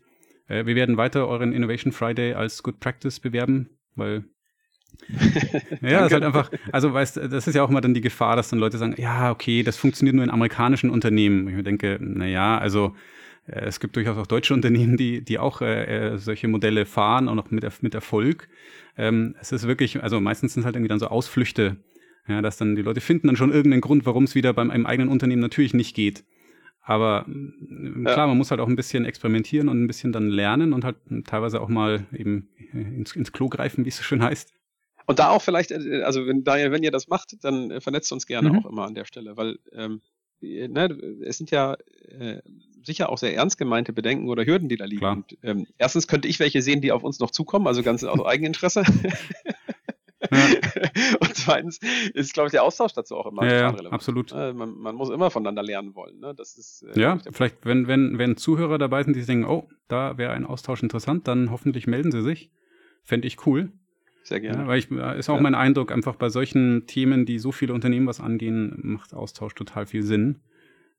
[0.49, 4.25] Äh, wir werden weiter euren Innovation Friday als Good Practice bewerben, weil
[5.83, 8.49] ja, ist halt einfach, also weißt das ist ja auch immer dann die Gefahr, dass
[8.49, 11.47] dann Leute sagen, ja, okay, das funktioniert nur in amerikanischen Unternehmen.
[11.47, 12.97] Und ich denke, naja, also
[13.47, 17.29] äh, es gibt durchaus auch deutsche Unternehmen, die, die auch äh, äh, solche Modelle fahren,
[17.29, 18.49] auch noch mit, mit Erfolg.
[18.97, 21.77] Ähm, es ist wirklich, also meistens sind es halt irgendwie dann so Ausflüchte
[22.29, 24.87] ja, dass dann die Leute finden dann schon irgendeinen Grund, warum es wieder beim einem
[24.87, 26.25] eigenen Unternehmen natürlich nicht geht.
[26.83, 28.27] Aber äh, klar, ja.
[28.27, 31.61] man muss halt auch ein bisschen experimentieren und ein bisschen dann lernen und halt teilweise
[31.61, 34.53] auch mal eben ins, ins Klo greifen, wie es so schön heißt.
[35.07, 38.13] Und da auch vielleicht, äh, also wenn, Daniel, wenn ihr das macht, dann äh, vernetzt
[38.13, 38.59] uns gerne mhm.
[38.59, 40.01] auch immer an der Stelle, weil ähm,
[40.41, 40.89] ne,
[41.25, 41.77] es sind ja
[42.19, 42.41] äh,
[42.85, 45.05] sicher auch sehr ernst gemeinte Bedenken oder Hürden, die da liegen.
[45.05, 48.21] Und, ähm, erstens könnte ich welche sehen, die auf uns noch zukommen, also ganz aus
[48.27, 48.83] Eigeninteresse.
[51.21, 51.79] und zweitens
[52.15, 53.93] ist, glaube ich, der Austausch dazu auch immer ja, relevant.
[53.93, 54.33] Absolut.
[54.33, 56.19] Äh, man, man, muss immer voneinander lernen wollen.
[56.21, 56.35] Ne?
[56.35, 60.19] Das ist, äh, ja, vielleicht, wenn, wenn, wenn Zuhörer dabei sind, die denken, oh, da
[60.19, 62.51] wäre ein Austausch interessant, dann hoffentlich melden sie sich.
[63.03, 63.73] Fände ich cool.
[64.23, 64.63] Sehr gerne.
[64.63, 65.41] Ja, weil ich, äh, ist auch ja.
[65.41, 69.87] mein Eindruck, einfach bei solchen Themen, die so viele Unternehmen was angehen, macht Austausch total
[69.87, 70.41] viel Sinn.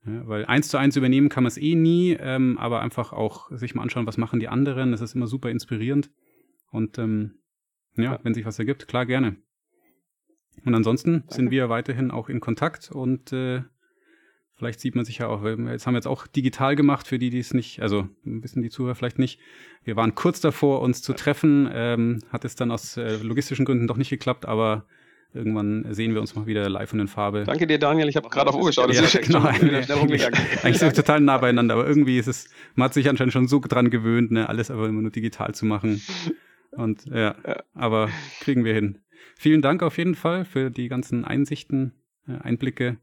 [0.06, 3.52] Ja, weil eins zu eins übernehmen kann man es eh nie, ähm, aber einfach auch
[3.52, 4.92] sich mal anschauen, was machen die anderen.
[4.92, 6.10] Das ist immer super inspirierend.
[6.72, 7.39] Und ähm,
[8.02, 9.36] ja, ja, wenn sich was ergibt, klar gerne.
[10.66, 11.34] Und ansonsten Danke.
[11.34, 13.62] sind wir weiterhin auch in Kontakt und äh,
[14.56, 17.30] vielleicht sieht man sich ja auch, jetzt haben wir jetzt auch digital gemacht, für die,
[17.30, 19.40] die es nicht, also wissen die Zuhörer vielleicht nicht.
[19.84, 23.88] Wir waren kurz davor, uns zu treffen, ähm, hat es dann aus äh, logistischen Gründen
[23.88, 24.86] doch nicht geklappt, aber
[25.34, 27.44] irgendwann sehen wir uns mal wieder live und in Farbe.
[27.46, 28.10] Danke dir, Daniel.
[28.10, 28.90] Ich habe gerade auf Uhr geschaut.
[28.90, 29.44] Das ja, ist genau.
[29.44, 33.48] Eigentlich sind wir total nah beieinander, aber irgendwie ist es, man hat sich anscheinend schon
[33.48, 36.02] so dran gewöhnt, ne, alles aber immer nur digital zu machen.
[36.80, 38.10] Und ja, ja, aber
[38.40, 39.00] kriegen wir hin.
[39.36, 41.94] Vielen Dank auf jeden Fall für die ganzen Einsichten,
[42.28, 42.98] äh, Einblicke.